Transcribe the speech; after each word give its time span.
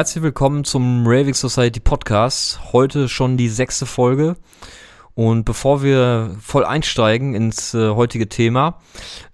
Herzlich 0.00 0.24
willkommen 0.24 0.64
zum 0.64 1.06
Raving 1.06 1.34
Society 1.34 1.78
Podcast. 1.78 2.72
Heute 2.72 3.06
schon 3.06 3.36
die 3.36 3.50
sechste 3.50 3.84
Folge. 3.84 4.36
Und 5.14 5.44
bevor 5.44 5.82
wir 5.82 6.34
voll 6.40 6.64
einsteigen 6.64 7.34
ins 7.34 7.74
äh, 7.74 7.90
heutige 7.90 8.26
Thema, 8.26 8.80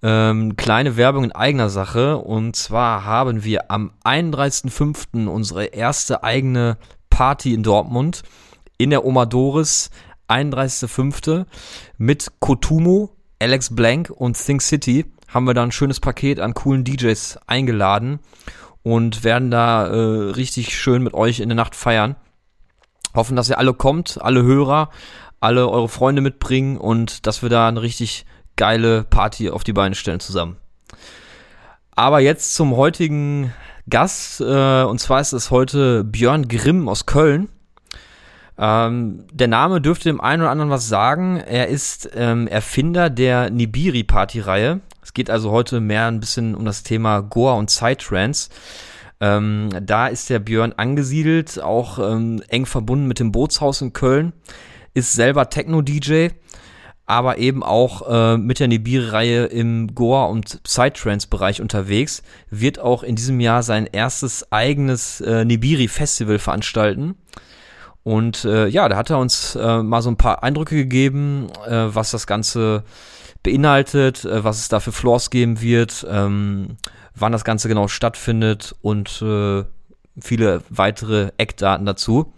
ähm, 0.02 0.56
kleine 0.56 0.96
Werbung 0.96 1.22
in 1.22 1.30
eigener 1.30 1.70
Sache. 1.70 2.16
Und 2.18 2.56
zwar 2.56 3.04
haben 3.04 3.44
wir 3.44 3.70
am 3.70 3.92
31.05. 4.04 5.28
unsere 5.28 5.66
erste 5.66 6.24
eigene 6.24 6.78
Party 7.10 7.54
in 7.54 7.62
Dortmund 7.62 8.24
in 8.76 8.90
der 8.90 9.04
Oma 9.04 9.24
Doris. 9.24 9.90
31.05. 10.26 11.46
mit 11.96 12.32
Kotumo, 12.40 13.10
Alex 13.38 13.72
Blank 13.72 14.10
und 14.10 14.36
Think 14.36 14.62
City 14.62 15.04
haben 15.28 15.44
wir 15.44 15.54
da 15.54 15.62
ein 15.62 15.70
schönes 15.70 16.00
Paket 16.00 16.40
an 16.40 16.54
coolen 16.54 16.82
DJs 16.82 17.38
eingeladen 17.46 18.18
und 18.86 19.24
werden 19.24 19.50
da 19.50 19.88
äh, 19.88 20.30
richtig 20.30 20.78
schön 20.78 21.02
mit 21.02 21.12
euch 21.12 21.40
in 21.40 21.48
der 21.48 21.56
Nacht 21.56 21.74
feiern. 21.74 22.14
Hoffen, 23.16 23.34
dass 23.34 23.48
ihr 23.48 23.58
alle 23.58 23.74
kommt, 23.74 24.22
alle 24.22 24.44
Hörer, 24.44 24.90
alle 25.40 25.68
eure 25.68 25.88
Freunde 25.88 26.22
mitbringen 26.22 26.76
und 26.76 27.26
dass 27.26 27.42
wir 27.42 27.48
da 27.48 27.66
eine 27.66 27.82
richtig 27.82 28.26
geile 28.54 29.02
Party 29.02 29.50
auf 29.50 29.64
die 29.64 29.72
Beine 29.72 29.96
stellen 29.96 30.20
zusammen. 30.20 30.56
Aber 31.96 32.20
jetzt 32.20 32.54
zum 32.54 32.76
heutigen 32.76 33.52
Gast, 33.90 34.40
äh, 34.40 34.84
und 34.84 35.00
zwar 35.00 35.20
ist 35.20 35.32
es 35.32 35.50
heute 35.50 36.04
Björn 36.04 36.46
Grimm 36.46 36.88
aus 36.88 37.06
Köln. 37.06 37.48
Ähm, 38.56 39.24
der 39.32 39.48
Name 39.48 39.80
dürfte 39.80 40.10
dem 40.10 40.20
einen 40.20 40.42
oder 40.42 40.52
anderen 40.52 40.70
was 40.70 40.88
sagen. 40.88 41.38
Er 41.38 41.66
ist 41.66 42.08
ähm, 42.14 42.46
Erfinder 42.46 43.10
der 43.10 43.50
Nibiri-Party-Reihe. 43.50 44.80
Es 45.06 45.14
geht 45.14 45.30
also 45.30 45.52
heute 45.52 45.80
mehr 45.80 46.06
ein 46.06 46.18
bisschen 46.18 46.56
um 46.56 46.64
das 46.64 46.82
Thema 46.82 47.20
Goa 47.20 47.52
und 47.52 47.66
Psytrance. 47.66 48.50
Ähm, 49.20 49.68
da 49.80 50.08
ist 50.08 50.30
der 50.30 50.40
Björn 50.40 50.72
angesiedelt, 50.72 51.62
auch 51.62 52.00
ähm, 52.00 52.42
eng 52.48 52.66
verbunden 52.66 53.06
mit 53.06 53.20
dem 53.20 53.30
Bootshaus 53.30 53.82
in 53.82 53.92
Köln, 53.92 54.32
ist 54.94 55.12
selber 55.12 55.48
Techno-DJ, 55.48 56.30
aber 57.06 57.38
eben 57.38 57.62
auch 57.62 58.10
äh, 58.10 58.36
mit 58.36 58.58
der 58.58 58.66
Nibiri-Reihe 58.66 59.44
im 59.44 59.94
Goa- 59.94 60.26
und 60.26 60.60
Psytrance-Bereich 60.64 61.62
unterwegs, 61.62 62.24
wird 62.50 62.80
auch 62.80 63.04
in 63.04 63.14
diesem 63.14 63.38
Jahr 63.38 63.62
sein 63.62 63.86
erstes 63.86 64.50
eigenes 64.50 65.20
äh, 65.20 65.44
Nibiri-Festival 65.44 66.40
veranstalten. 66.40 67.14
Und 68.02 68.44
äh, 68.44 68.66
ja, 68.66 68.88
da 68.88 68.96
hat 68.96 69.10
er 69.10 69.20
uns 69.20 69.54
äh, 69.54 69.84
mal 69.84 70.02
so 70.02 70.10
ein 70.10 70.16
paar 70.16 70.42
Eindrücke 70.42 70.74
gegeben, 70.74 71.46
äh, 71.64 71.94
was 71.94 72.10
das 72.10 72.26
Ganze 72.26 72.82
beinhaltet, 73.46 74.24
äh, 74.24 74.42
was 74.42 74.58
es 74.58 74.68
da 74.68 74.80
für 74.80 74.92
Floors 74.92 75.30
geben 75.30 75.60
wird, 75.60 76.04
ähm, 76.10 76.76
wann 77.14 77.32
das 77.32 77.44
Ganze 77.44 77.68
genau 77.68 77.86
stattfindet 77.86 78.74
und 78.82 79.22
äh, 79.22 79.64
viele 80.20 80.62
weitere 80.68 81.30
Eckdaten 81.38 81.86
dazu. 81.86 82.32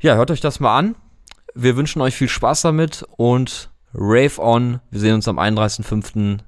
Ja, 0.00 0.16
hört 0.16 0.30
euch 0.30 0.42
das 0.42 0.60
mal 0.60 0.78
an. 0.78 0.96
Wir 1.54 1.76
wünschen 1.76 2.02
euch 2.02 2.14
viel 2.14 2.28
Spaß 2.28 2.60
damit 2.60 3.06
und 3.16 3.70
Rave 3.94 4.38
on. 4.38 4.80
Wir 4.90 5.00
sehen 5.00 5.14
uns 5.14 5.28
am 5.28 5.38
31.05. 5.38 6.40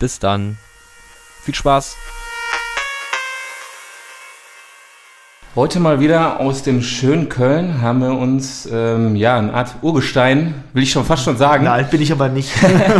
Bis 0.00 0.18
dann. 0.18 0.58
Viel 1.42 1.54
Spaß. 1.54 1.94
Heute 5.56 5.80
mal 5.80 6.00
wieder 6.00 6.38
aus 6.38 6.62
dem 6.62 6.82
schönen 6.82 7.30
Köln 7.30 7.80
haben 7.80 8.02
wir 8.02 8.12
uns 8.12 8.68
ähm, 8.70 9.16
ja 9.16 9.38
eine 9.38 9.54
Art 9.54 9.76
Urgestein, 9.80 10.52
will 10.74 10.82
ich 10.82 10.92
schon 10.92 11.06
fast 11.06 11.24
schon 11.24 11.38
sagen. 11.38 11.64
Na, 11.64 11.72
alt 11.72 11.90
bin 11.90 12.02
ich 12.02 12.12
aber 12.12 12.28
nicht. 12.28 12.50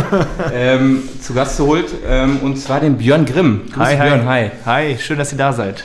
ähm, 0.55 1.03
zu 1.21 1.35
Gast 1.35 1.57
geholt 1.57 1.85
ähm, 2.09 2.39
und 2.41 2.57
zwar 2.57 2.79
den 2.79 2.97
Björn 2.97 3.25
Grimm. 3.25 3.61
Grüß 3.71 3.85
hi, 3.85 3.95
Björn, 3.97 4.27
hi. 4.27 4.49
Hi, 4.65 4.97
schön, 4.97 5.19
dass 5.19 5.31
ihr 5.31 5.37
da 5.37 5.53
seid. 5.53 5.83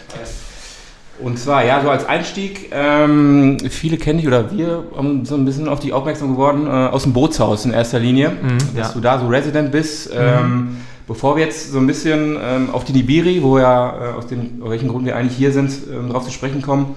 Und 1.21 1.38
zwar, 1.38 1.62
ja, 1.62 1.83
so 1.83 1.91
als 1.91 2.06
Einstieg, 2.06 2.71
ähm, 2.72 3.59
viele 3.69 3.99
kennen 3.99 4.21
dich 4.21 4.27
oder 4.27 4.50
wir 4.50 4.84
haben 4.97 5.27
so 5.27 5.34
ein 5.34 5.44
bisschen 5.44 5.69
auf 5.69 5.81
dich 5.81 5.93
aufmerksam 5.93 6.31
geworden, 6.31 6.66
äh, 6.66 6.71
aus 6.71 7.03
dem 7.03 7.12
Bootshaus 7.12 7.66
in 7.66 7.75
erster 7.75 7.99
Linie, 7.99 8.31
mhm, 8.31 8.59
dass 8.75 8.89
ja. 8.89 8.94
du 8.94 9.00
da 9.00 9.19
so 9.19 9.27
Resident 9.27 9.72
bist. 9.72 10.10
Mhm. 10.15 10.78
Bevor 11.07 11.37
wir 11.37 11.45
jetzt 11.45 11.73
so 11.73 11.79
ein 11.79 11.87
bisschen 11.87 12.39
ähm, 12.43 12.71
auf 12.71 12.85
die 12.85 12.93
Nibiri, 12.93 13.43
wo 13.43 13.59
ja 13.59 14.13
äh, 14.13 14.13
aus 14.15 14.27
dem, 14.27 14.63
welchen 14.65 14.89
Grund 14.89 15.05
wir 15.05 15.17
eigentlich 15.17 15.37
hier 15.37 15.53
sind, 15.53 15.73
ähm, 15.93 16.09
darauf 16.09 16.25
zu 16.25 16.31
sprechen 16.31 16.63
kommen, 16.63 16.95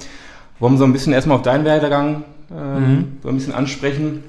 wollen 0.60 0.74
wir 0.74 0.78
so 0.78 0.86
ein 0.86 0.94
bisschen 0.94 1.14
erstmal 1.14 1.38
auf 1.38 1.44
deinen 1.44 1.66
Werdegang 1.66 2.24
ähm, 2.52 2.80
mhm. 2.80 3.18
so 3.24 3.30
ein 3.30 3.36
bisschen 3.36 3.54
ansprechen. 3.54 4.24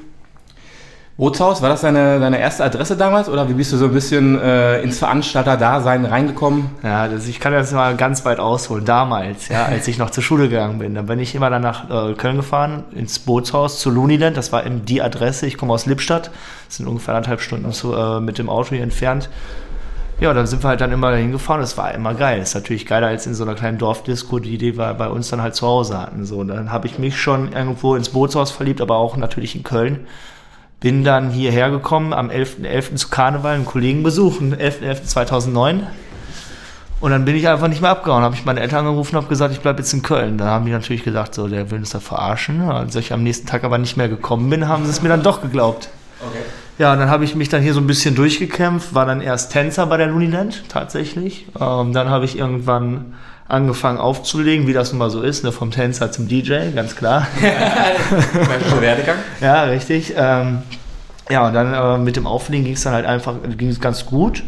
Bootshaus, 1.19 1.63
war 1.63 1.71
das 1.71 1.81
deine, 1.81 2.21
deine 2.21 2.39
erste 2.39 2.63
Adresse 2.63 2.95
damals 2.95 3.31
oder 3.31 3.49
wie 3.49 3.55
bist 3.55 3.73
du 3.73 3.79
so 3.79 3.87
ein 3.87 3.93
bisschen 3.93 4.39
äh, 4.39 4.83
ins 4.83 4.99
Veranstalter-Dasein 4.99 6.05
reingekommen? 6.05 6.67
Ja, 6.83 7.09
das, 7.09 7.27
ich 7.27 7.41
kann 7.41 7.55
das 7.55 7.73
mal 7.73 7.97
ganz 7.97 8.27
weit 8.27 8.39
ausholen. 8.39 8.85
Damals, 8.85 9.49
ja, 9.49 9.65
als 9.71 9.89
ich 9.89 9.97
noch 9.97 10.11
zur 10.11 10.23
Schule 10.23 10.51
gegangen 10.51 10.79
bin, 10.79 10.95
dann 10.95 11.07
bin 11.07 11.19
ich 11.19 11.35
immer 11.35 11.49
dann 11.49 11.63
nach 11.63 12.11
äh, 12.11 12.13
Köln 12.15 12.37
gefahren, 12.37 12.85
ins 12.95 13.19
Bootshaus 13.19 13.81
zu 13.81 13.89
Luniland. 13.89 14.37
Das 14.37 14.53
war 14.53 14.67
eben 14.67 14.85
die 14.85 15.01
Adresse. 15.01 15.47
Ich 15.47 15.57
komme 15.57 15.73
aus 15.73 15.87
Lippstadt. 15.87 16.31
Das 16.67 16.77
sind 16.77 16.87
ungefähr 16.87 17.15
anderthalb 17.15 17.41
Stunden 17.41 17.73
zu, 17.73 17.95
äh, 17.95 18.21
mit 18.21 18.37
dem 18.37 18.51
Auto 18.51 18.75
hier 18.75 18.83
entfernt. 18.83 19.31
Ja, 20.19 20.33
dann 20.33 20.47
sind 20.47 20.65
wir 20.65 20.69
halt 20.69 20.81
dann 20.81 20.93
immer 20.93 21.11
dahin 21.11 21.31
gefahren. 21.31 21.61
Das 21.61 21.77
war 21.77 21.93
immer 21.93 22.15
geil. 22.15 22.39
Das 22.39 22.51
ist 22.51 22.55
natürlich 22.55 22.87
geiler 22.87 23.09
als 23.09 23.27
in 23.27 23.35
so 23.35 23.45
einer 23.45 23.55
kleinen 23.55 23.77
Dorfdisco, 23.77 24.39
die 24.39 24.57
die 24.57 24.79
wir 24.79 24.95
bei 24.95 25.09
uns 25.09 25.29
dann 25.29 25.43
halt 25.43 25.55
zu 25.55 25.67
Hause 25.67 26.01
hatten. 26.01 26.25
So, 26.25 26.39
und 26.39 26.49
dann 26.49 26.73
habe 26.73 26.87
ich 26.87 26.99
mich 26.99 27.21
schon 27.21 27.53
irgendwo 27.53 27.95
ins 27.97 28.09
Bootshaus 28.09 28.51
verliebt, 28.51 28.81
aber 28.81 28.97
auch 28.97 29.19
natürlich 29.19 29.55
in 29.55 29.63
Köln. 29.63 30.07
Bin 30.81 31.05
dann 31.05 31.31
hierher 31.31 31.71
gekommen 31.71 32.15
am 32.15 32.31
11.11. 32.31 32.65
.11. 32.65 32.95
zu 32.97 33.09
Karneval 33.09 33.57
einen 33.57 33.67
Kollegen 33.67 34.03
besuchen, 34.03 34.55
11.11.2009. 34.55 35.81
Und 37.01 37.11
dann 37.11 37.27
bin 37.27 37.37
ich 37.37 37.47
einfach 37.47 37.69
nicht 37.69 37.83
mehr 37.83 37.91
abgehauen. 37.91 38.23
Habe 38.23 38.35
ich 38.35 38.47
meine 38.47 38.61
Eltern 38.61 38.87
angerufen 38.87 39.17
und 39.17 39.23
habe 39.23 39.29
gesagt, 39.29 39.53
ich 39.53 39.61
bleibe 39.61 39.81
jetzt 39.81 39.93
in 39.93 40.03
Köln. 40.03 40.39
Dann 40.39 40.49
haben 40.49 40.65
die 40.65 40.73
natürlich 40.73 41.05
gesagt, 41.05 41.35
so, 41.35 41.47
der 41.47 41.71
will 41.71 41.81
uns 41.81 41.91
da 41.91 42.01
verarschen. 42.01 42.63
Als 42.63 42.97
ich 42.97 43.13
am 43.13 43.23
nächsten 43.23 43.47
Tag 43.47 43.65
aber 43.65 43.77
nicht 43.77 43.99
mehr 43.99 44.09
gekommen 44.09 44.49
bin, 44.49 44.67
haben 44.67 44.85
sie 44.85 44.91
es 44.91 45.03
mir 45.03 45.11
dann 45.11 45.23
doch 45.23 45.43
geglaubt. 45.43 45.91
Okay. 46.21 46.39
Ja, 46.79 46.93
und 46.93 46.99
dann 46.99 47.09
habe 47.09 47.25
ich 47.25 47.35
mich 47.35 47.49
dann 47.49 47.63
hier 47.63 47.73
so 47.73 47.81
ein 47.81 47.87
bisschen 47.87 48.15
durchgekämpft, 48.15 48.95
war 48.95 49.07
dann 49.07 49.21
erst 49.21 49.53
Tänzer 49.53 49.87
bei 49.87 49.97
der 49.97 50.09
Luniland 50.09 50.65
tatsächlich. 50.69 51.47
Ähm, 51.59 51.93
dann 51.93 52.11
habe 52.11 52.25
ich 52.25 52.39
irgendwann 52.39 53.15
angefangen 53.49 53.99
aufzulegen, 53.99 54.67
wie 54.67 54.73
das 54.73 54.93
nun 54.93 54.99
mal 54.99 55.11
so 55.11 55.23
ist, 55.23 55.45
ne, 55.45 55.53
vom 55.53 55.71
Tänzer 55.71 56.11
zum 56.11 56.29
DJ, 56.29 56.71
ganz 56.75 56.97
klar. 56.97 57.27
Werdegang. 58.81 59.17
Ja, 59.41 59.65
richtig. 59.65 60.15
Ähm, 60.17 60.63
ja, 61.31 61.47
und 61.47 61.55
dann 61.55 61.73
äh, 61.73 61.99
mit 61.99 62.17
dem 62.17 62.27
Auflegen 62.27 62.65
ging 62.65 62.75
es 62.75 62.83
dann 62.83 62.93
halt 62.93 63.07
einfach, 63.07 63.35
ging 63.57 63.69
es 63.69 63.81
ganz 63.81 64.07
gut. 64.07 64.43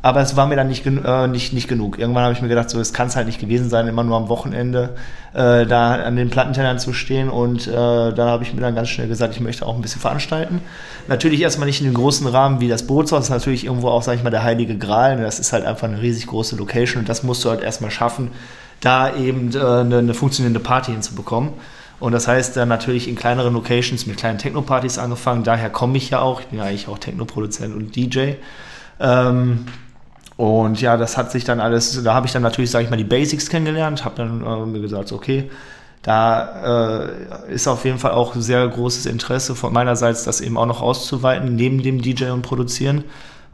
Aber 0.00 0.20
es 0.20 0.36
war 0.36 0.46
mir 0.46 0.54
dann 0.54 0.68
nicht, 0.68 0.86
äh, 0.86 1.26
nicht, 1.26 1.52
nicht 1.52 1.66
genug. 1.66 1.98
Irgendwann 1.98 2.22
habe 2.22 2.32
ich 2.32 2.40
mir 2.40 2.48
gedacht, 2.48 2.70
so, 2.70 2.78
es 2.78 2.92
kann 2.92 3.08
es 3.08 3.16
halt 3.16 3.26
nicht 3.26 3.40
gewesen 3.40 3.68
sein, 3.68 3.88
immer 3.88 4.04
nur 4.04 4.16
am 4.16 4.28
Wochenende 4.28 4.94
äh, 5.34 5.66
da 5.66 5.94
an 5.94 6.14
den 6.14 6.30
Plattentellern 6.30 6.78
zu 6.78 6.92
stehen. 6.92 7.28
Und 7.28 7.66
äh, 7.66 7.72
da 7.72 8.28
habe 8.28 8.44
ich 8.44 8.54
mir 8.54 8.60
dann 8.60 8.76
ganz 8.76 8.88
schnell 8.90 9.08
gesagt, 9.08 9.34
ich 9.34 9.40
möchte 9.40 9.66
auch 9.66 9.74
ein 9.74 9.82
bisschen 9.82 10.00
veranstalten. 10.00 10.60
Natürlich 11.08 11.40
erstmal 11.40 11.66
nicht 11.66 11.80
in 11.80 11.86
dem 11.86 11.94
großen 11.94 12.26
Rahmen 12.28 12.60
wie 12.60 12.68
das 12.68 12.86
Bootshaus, 12.86 13.20
das 13.20 13.26
ist 13.26 13.30
natürlich 13.30 13.64
irgendwo 13.64 13.88
auch, 13.88 14.02
sage 14.02 14.18
ich 14.18 14.24
mal, 14.24 14.30
der 14.30 14.44
heilige 14.44 14.78
Gral. 14.78 15.16
Das 15.16 15.40
ist 15.40 15.52
halt 15.52 15.64
einfach 15.64 15.88
eine 15.88 16.00
riesig 16.00 16.28
große 16.28 16.54
Location 16.56 17.00
und 17.00 17.08
das 17.08 17.24
musst 17.24 17.44
du 17.44 17.50
halt 17.50 17.62
erstmal 17.62 17.90
schaffen, 17.90 18.30
da 18.80 19.14
eben 19.16 19.50
äh, 19.52 19.58
eine, 19.58 19.98
eine 19.98 20.14
funktionierende 20.14 20.60
Party 20.60 20.92
hinzubekommen. 20.92 21.54
Und 22.00 22.12
das 22.12 22.28
heißt 22.28 22.56
dann 22.56 22.68
natürlich 22.68 23.08
in 23.08 23.16
kleineren 23.16 23.52
Locations 23.54 24.06
mit 24.06 24.16
kleinen 24.16 24.38
Techno-Partys 24.38 24.98
angefangen. 24.98 25.42
Daher 25.42 25.68
komme 25.68 25.96
ich 25.96 26.10
ja 26.10 26.20
auch. 26.20 26.40
Ich 26.40 26.46
bin 26.46 26.60
ja 26.60 26.66
eigentlich 26.66 26.86
auch 26.86 26.98
Techno-Produzent 26.98 27.74
und 27.74 27.96
DJ. 27.96 28.34
Ähm, 29.00 29.66
und 30.38 30.80
ja, 30.80 30.96
das 30.96 31.16
hat 31.16 31.32
sich 31.32 31.42
dann 31.42 31.58
alles, 31.58 32.00
da 32.04 32.14
habe 32.14 32.28
ich 32.28 32.32
dann 32.32 32.42
natürlich, 32.42 32.70
sage 32.70 32.84
ich 32.84 32.90
mal, 32.90 32.96
die 32.96 33.02
Basics 33.02 33.50
kennengelernt, 33.50 34.04
habe 34.04 34.14
dann 34.14 34.46
äh, 34.46 34.66
mir 34.66 34.80
gesagt, 34.80 35.10
okay, 35.10 35.50
da 36.02 37.02
äh, 37.02 37.52
ist 37.52 37.66
auf 37.66 37.84
jeden 37.84 37.98
Fall 37.98 38.12
auch 38.12 38.36
sehr 38.36 38.66
großes 38.68 39.06
Interesse 39.06 39.56
von 39.56 39.72
meinerseits, 39.72 40.22
das 40.22 40.40
eben 40.40 40.56
auch 40.56 40.66
noch 40.66 40.80
auszuweiten, 40.80 41.56
neben 41.56 41.82
dem 41.82 42.00
DJ 42.00 42.26
und 42.26 42.42
Produzieren. 42.42 43.02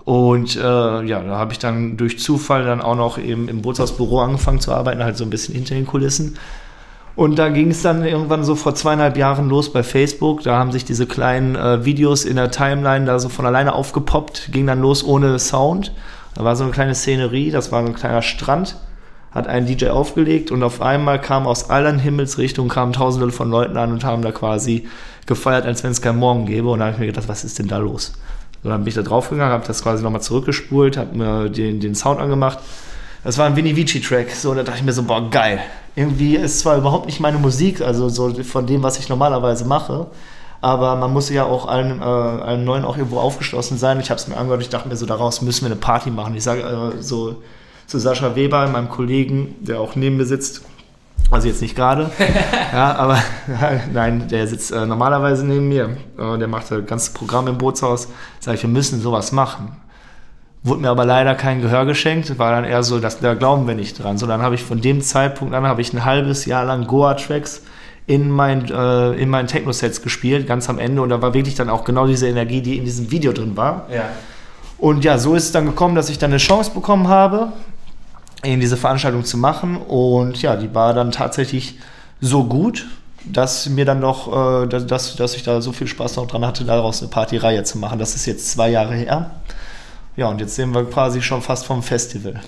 Und 0.04 0.56
äh, 0.56 0.60
ja, 0.60 1.22
da 1.22 1.38
habe 1.38 1.52
ich 1.52 1.58
dann 1.58 1.96
durch 1.96 2.18
Zufall 2.18 2.66
dann 2.66 2.82
auch 2.82 2.96
noch 2.96 3.16
eben 3.16 3.48
im 3.48 3.62
Bootshausbüro 3.62 4.20
angefangen 4.20 4.60
zu 4.60 4.70
arbeiten, 4.70 5.02
halt 5.02 5.16
so 5.16 5.24
ein 5.24 5.30
bisschen 5.30 5.54
hinter 5.54 5.74
den 5.76 5.86
Kulissen. 5.86 6.36
Und 7.16 7.38
da 7.38 7.48
ging 7.48 7.70
es 7.70 7.80
dann 7.80 8.04
irgendwann 8.04 8.44
so 8.44 8.56
vor 8.56 8.74
zweieinhalb 8.74 9.16
Jahren 9.16 9.48
los 9.48 9.72
bei 9.72 9.82
Facebook. 9.82 10.42
Da 10.42 10.58
haben 10.58 10.70
sich 10.70 10.84
diese 10.84 11.06
kleinen 11.06 11.56
äh, 11.56 11.86
Videos 11.86 12.26
in 12.26 12.36
der 12.36 12.50
Timeline 12.50 13.06
da 13.06 13.18
so 13.18 13.30
von 13.30 13.46
alleine 13.46 13.74
aufgepoppt, 13.74 14.50
ging 14.52 14.66
dann 14.66 14.82
los 14.82 15.02
ohne 15.02 15.38
Sound. 15.38 15.90
Da 16.34 16.44
war 16.44 16.56
so 16.56 16.64
eine 16.64 16.72
kleine 16.72 16.94
Szenerie, 16.94 17.50
das 17.50 17.72
war 17.72 17.80
ein 17.80 17.94
kleiner 17.94 18.22
Strand, 18.22 18.76
hat 19.30 19.46
ein 19.46 19.66
DJ 19.66 19.88
aufgelegt 19.88 20.50
und 20.50 20.62
auf 20.62 20.80
einmal 20.80 21.20
kam 21.20 21.46
aus 21.46 21.70
allen 21.70 21.98
Himmelsrichtungen 21.98 22.70
kamen 22.70 22.92
tausende 22.92 23.30
von 23.30 23.50
Leuten 23.50 23.76
an 23.76 23.92
und 23.92 24.04
haben 24.04 24.22
da 24.22 24.32
quasi 24.32 24.88
gefeiert, 25.26 25.64
als 25.66 25.82
wenn 25.84 25.90
es 25.90 26.02
keinen 26.02 26.18
Morgen 26.18 26.46
gäbe. 26.46 26.70
Und 26.70 26.80
da 26.80 26.86
habe 26.86 26.94
ich 26.94 27.00
mir 27.00 27.06
gedacht, 27.06 27.28
was 27.28 27.44
ist 27.44 27.58
denn 27.58 27.68
da 27.68 27.78
los? 27.78 28.12
Und 28.62 28.70
dann 28.70 28.82
bin 28.82 28.88
ich 28.88 28.94
da 28.94 29.02
draufgegangen, 29.02 29.52
habe 29.52 29.66
das 29.66 29.82
quasi 29.82 30.02
nochmal 30.02 30.22
zurückgespult, 30.22 30.96
habe 30.96 31.16
mir 31.16 31.48
den, 31.50 31.80
den 31.80 31.94
Sound 31.94 32.20
angemacht. 32.20 32.58
Das 33.22 33.38
war 33.38 33.46
ein 33.46 33.56
Vinny 33.56 33.76
Vici-Track. 33.76 34.30
So, 34.30 34.50
und 34.50 34.56
da 34.56 34.62
dachte 34.62 34.78
ich 34.78 34.84
mir 34.84 34.92
so, 34.92 35.02
boah, 35.02 35.30
geil. 35.30 35.60
Irgendwie 35.96 36.36
ist 36.36 36.60
zwar 36.60 36.76
überhaupt 36.76 37.06
nicht 37.06 37.20
meine 37.20 37.38
Musik, 37.38 37.80
also 37.80 38.08
so 38.08 38.42
von 38.42 38.66
dem, 38.66 38.82
was 38.82 38.98
ich 38.98 39.08
normalerweise 39.08 39.64
mache, 39.64 40.06
aber 40.64 40.96
man 40.96 41.12
muss 41.12 41.28
ja 41.28 41.44
auch 41.44 41.68
allen, 41.68 42.00
äh, 42.00 42.04
allen 42.04 42.64
Neuen 42.64 42.86
auch 42.86 42.96
irgendwo 42.96 43.18
aufgeschlossen 43.18 43.76
sein. 43.76 44.00
Ich 44.00 44.08
habe 44.08 44.18
es 44.18 44.28
mir 44.28 44.36
angehört, 44.38 44.62
ich 44.62 44.70
dachte 44.70 44.88
mir 44.88 44.96
so, 44.96 45.04
daraus 45.04 45.42
müssen 45.42 45.66
wir 45.66 45.72
eine 45.72 45.78
Party 45.78 46.10
machen. 46.10 46.34
Ich 46.34 46.42
sage 46.42 46.62
äh, 46.62 47.02
so 47.02 47.42
zu 47.86 47.98
Sascha 47.98 48.34
Weber, 48.34 48.66
meinem 48.68 48.88
Kollegen, 48.88 49.56
der 49.60 49.78
auch 49.78 49.94
neben 49.94 50.16
mir 50.16 50.24
sitzt, 50.24 50.62
Also 51.30 51.48
jetzt 51.48 51.60
nicht 51.60 51.76
gerade. 51.76 52.10
ja, 52.72 52.94
aber 52.94 53.18
nein, 53.92 54.26
der 54.28 54.46
sitzt 54.46 54.72
äh, 54.72 54.86
normalerweise 54.86 55.44
neben 55.44 55.68
mir. 55.68 55.98
Äh, 56.18 56.38
der 56.38 56.48
macht 56.48 56.70
das 56.70 56.86
ganze 56.86 57.12
Programm 57.12 57.46
im 57.46 57.58
Bootshaus. 57.58 58.08
Sag 58.40 58.54
ich, 58.54 58.62
wir 58.62 58.70
müssen 58.70 59.02
sowas 59.02 59.32
machen. 59.32 59.76
Wurde 60.62 60.80
mir 60.80 60.88
aber 60.88 61.04
leider 61.04 61.34
kein 61.34 61.60
Gehör 61.60 61.84
geschenkt, 61.84 62.38
war 62.38 62.52
dann 62.52 62.64
eher 62.64 62.82
so, 62.82 63.00
dass, 63.00 63.20
da 63.20 63.34
glauben 63.34 63.68
wir 63.68 63.74
nicht 63.74 64.02
dran. 64.02 64.16
So, 64.16 64.26
dann 64.26 64.40
habe 64.40 64.54
ich 64.54 64.64
von 64.64 64.80
dem 64.80 65.02
Zeitpunkt 65.02 65.52
an, 65.52 65.66
habe 65.66 65.82
ich 65.82 65.92
ein 65.92 66.06
halbes 66.06 66.46
Jahr 66.46 66.64
lang 66.64 66.86
Goa-Tracks 66.86 67.60
in, 68.06 68.30
mein, 68.30 68.70
äh, 68.70 69.12
in 69.12 69.28
meinen 69.28 69.46
Techno-Sets 69.46 70.02
gespielt, 70.02 70.46
ganz 70.46 70.68
am 70.68 70.78
Ende. 70.78 71.02
Und 71.02 71.08
da 71.08 71.22
war 71.22 71.34
wirklich 71.34 71.54
dann 71.54 71.70
auch 71.70 71.84
genau 71.84 72.06
diese 72.06 72.28
Energie, 72.28 72.60
die 72.60 72.76
in 72.76 72.84
diesem 72.84 73.10
Video 73.10 73.32
drin 73.32 73.56
war. 73.56 73.86
Ja. 73.92 74.04
Und 74.78 75.04
ja, 75.04 75.18
so 75.18 75.34
ist 75.34 75.44
es 75.44 75.52
dann 75.52 75.66
gekommen, 75.66 75.94
dass 75.94 76.10
ich 76.10 76.18
dann 76.18 76.30
eine 76.30 76.38
Chance 76.38 76.72
bekommen 76.72 77.08
habe, 77.08 77.52
in 78.42 78.60
diese 78.60 78.76
Veranstaltung 78.76 79.24
zu 79.24 79.38
machen. 79.38 79.76
Und 79.76 80.42
ja, 80.42 80.56
die 80.56 80.74
war 80.74 80.92
dann 80.92 81.12
tatsächlich 81.12 81.78
so 82.20 82.44
gut, 82.44 82.86
dass 83.24 83.68
mir 83.70 83.86
dann 83.86 84.00
noch, 84.00 84.62
äh, 84.62 84.66
dass, 84.66 85.16
dass 85.16 85.34
ich 85.34 85.42
da 85.42 85.62
so 85.62 85.72
viel 85.72 85.86
Spaß 85.86 86.16
noch 86.16 86.26
dran 86.26 86.44
hatte, 86.44 86.64
daraus 86.64 87.00
eine 87.00 87.10
Partyreihe 87.10 87.64
zu 87.64 87.78
machen. 87.78 87.98
Das 87.98 88.14
ist 88.14 88.26
jetzt 88.26 88.50
zwei 88.50 88.68
Jahre 88.68 88.94
her. 88.94 89.30
Ja, 90.16 90.28
und 90.28 90.40
jetzt 90.40 90.54
sehen 90.54 90.74
wir 90.74 90.84
quasi 90.84 91.22
schon 91.22 91.40
fast 91.40 91.64
vom 91.64 91.82
Festival. 91.82 92.40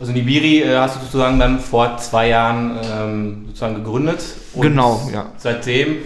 Also 0.00 0.12
Nibiri 0.12 0.62
äh, 0.62 0.76
hast 0.76 0.96
du 0.96 1.00
sozusagen 1.00 1.38
dann 1.38 1.58
vor 1.58 1.96
zwei 1.98 2.28
Jahren 2.28 2.78
ähm, 2.92 3.44
sozusagen 3.48 3.74
gegründet. 3.76 4.22
genau, 4.60 5.08
ja. 5.12 5.26
Seitdem 5.38 5.96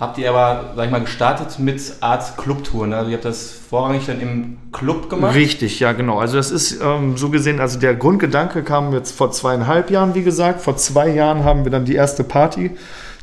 habt 0.00 0.18
ihr 0.18 0.30
aber, 0.30 0.72
sag 0.74 0.86
ich 0.86 0.90
mal, 0.90 1.00
gestartet 1.00 1.58
mit 1.58 1.80
Art 2.00 2.36
Clubtouren. 2.36 2.92
Also 2.92 3.10
ihr 3.10 3.16
habt 3.16 3.24
das 3.24 3.52
vorrangig 3.70 4.06
dann 4.06 4.20
im 4.20 4.56
Club 4.72 5.10
gemacht? 5.10 5.34
Richtig, 5.34 5.80
ja 5.80 5.92
genau. 5.92 6.18
Also 6.18 6.36
das 6.36 6.50
ist 6.50 6.80
ähm, 6.82 7.16
so 7.16 7.28
gesehen, 7.28 7.60
also 7.60 7.78
der 7.78 7.94
Grundgedanke 7.94 8.62
kam 8.62 8.92
jetzt 8.94 9.12
vor 9.12 9.30
zweieinhalb 9.30 9.90
Jahren, 9.90 10.14
wie 10.14 10.22
gesagt. 10.22 10.60
Vor 10.60 10.76
zwei 10.76 11.08
Jahren 11.08 11.44
haben 11.44 11.64
wir 11.64 11.70
dann 11.70 11.84
die 11.84 11.94
erste 11.94 12.24
Party 12.24 12.72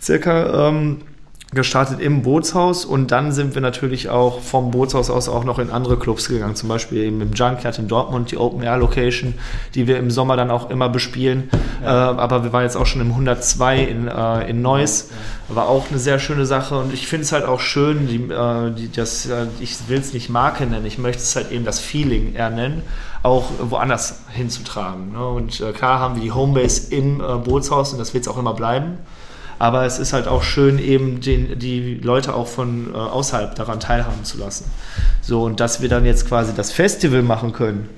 circa 0.01 0.69
ähm, 0.69 1.01
gestartet 1.51 1.99
im 1.99 2.21
Bootshaus 2.21 2.85
und 2.85 3.09
dann 3.09 3.31
sind 3.31 3.55
wir 3.55 3.61
natürlich 3.61 4.09
auch 4.09 4.39
vom 4.39 4.69
Bootshaus 4.69 5.09
aus 5.09 5.27
auch 5.27 5.43
noch 5.43 5.57
in 5.57 5.71
andere 5.71 5.97
Clubs 5.97 6.29
gegangen, 6.29 6.55
zum 6.55 6.69
Beispiel 6.69 6.99
eben 6.99 7.21
im 7.21 7.33
Junkyard 7.33 7.79
in 7.79 7.87
Dortmund, 7.87 8.29
die 8.29 8.37
Open 8.37 8.61
Air 8.61 8.77
Location, 8.77 9.33
die 9.73 9.87
wir 9.87 9.97
im 9.97 10.11
Sommer 10.11 10.37
dann 10.37 10.51
auch 10.51 10.69
immer 10.69 10.89
bespielen. 10.89 11.49
Ja. 11.81 12.11
Äh, 12.11 12.17
aber 12.19 12.43
wir 12.43 12.53
waren 12.53 12.63
jetzt 12.63 12.77
auch 12.77 12.85
schon 12.85 13.01
im 13.01 13.09
102 13.09 13.79
in, 13.79 14.07
äh, 14.07 14.47
in 14.47 14.61
Neuss, 14.61 15.09
war 15.47 15.67
auch 15.67 15.89
eine 15.89 15.97
sehr 15.97 16.19
schöne 16.19 16.45
Sache 16.45 16.77
und 16.77 16.93
ich 16.93 17.07
finde 17.07 17.23
es 17.23 17.31
halt 17.31 17.45
auch 17.45 17.61
schön, 17.61 18.07
die, 18.07 18.31
äh, 18.31 18.71
die, 18.71 18.91
das, 18.91 19.25
äh, 19.25 19.47
ich 19.59 19.75
will 19.87 19.99
es 19.99 20.13
nicht 20.13 20.29
Marke 20.29 20.67
nennen, 20.67 20.85
ich 20.85 20.99
möchte 20.99 21.23
es 21.23 21.35
halt 21.35 21.51
eben 21.51 21.65
das 21.65 21.79
Feeling 21.79 22.35
eher 22.35 22.51
nennen, 22.51 22.83
auch 23.23 23.45
woanders 23.59 24.19
hinzutragen. 24.29 25.13
Ne? 25.13 25.27
Und 25.27 25.61
äh, 25.61 25.71
klar 25.71 25.99
haben 25.99 26.13
wir 26.13 26.21
die 26.21 26.31
Homebase 26.31 26.93
im 26.93 27.19
äh, 27.19 27.37
Bootshaus 27.37 27.91
und 27.91 27.97
das 27.97 28.13
wird 28.13 28.25
es 28.25 28.27
auch 28.27 28.37
immer 28.37 28.53
bleiben 28.53 28.99
aber 29.59 29.85
es 29.85 29.99
ist 29.99 30.13
halt 30.13 30.27
auch 30.27 30.41
schön, 30.41 30.79
eben 30.79 31.19
den, 31.19 31.59
die 31.59 31.95
Leute 31.95 32.33
auch 32.33 32.47
von 32.47 32.93
äh, 32.93 32.97
außerhalb 32.97 33.53
daran 33.55 33.79
teilhaben 33.81 34.23
zu 34.23 34.37
lassen. 34.37 34.65
So, 35.21 35.43
und 35.43 35.59
dass 35.59 35.81
wir 35.81 35.89
dann 35.89 36.05
jetzt 36.05 36.27
quasi 36.27 36.53
das 36.55 36.71
Festival 36.71 37.21
machen 37.21 37.51
können, 37.51 37.89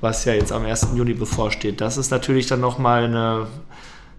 was 0.00 0.24
ja 0.24 0.34
jetzt 0.34 0.52
am 0.52 0.64
1. 0.64 0.88
Juni 0.94 1.14
bevorsteht, 1.14 1.80
das 1.80 1.96
ist 1.96 2.10
natürlich 2.10 2.48
dann 2.48 2.60
nochmal 2.60 3.04
eine, 3.04 3.46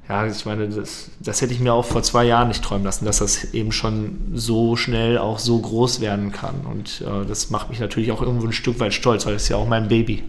ja, 0.07 0.25
ich 0.25 0.45
meine, 0.45 0.69
das, 0.69 1.10
das 1.19 1.42
hätte 1.42 1.54
ich 1.54 1.60
mir 1.60 1.74
auch 1.74 1.86
vor 1.86 2.04
zwei 2.04 2.24
Jahren 2.24 2.48
nicht 2.48 2.63
träumen 2.63 2.86
lassen, 2.86 3.06
dass 3.06 3.19
das 3.19 3.54
eben 3.54 3.74
schon 3.74 4.31
so 4.33 4.78
schnell 4.78 5.18
auch 5.18 5.40
so 5.40 5.60
groß 5.60 6.00
werden 6.00 6.31
kann. 6.31 6.62
Und 6.72 7.01
äh, 7.01 7.25
das 7.28 7.50
macht 7.50 7.69
mich 7.69 7.81
natürlich 7.81 8.13
auch 8.13 8.22
irgendwo 8.22 8.48
ein 8.48 8.54
Stück 8.54 8.80
weit 8.80 8.94
stolz, 8.94 9.25
weil 9.25 9.36
es 9.36 9.44
ist 9.44 9.50
ja 9.50 9.57
auch 9.57 9.68
mein 9.68 9.90
Baby. 9.90 10.24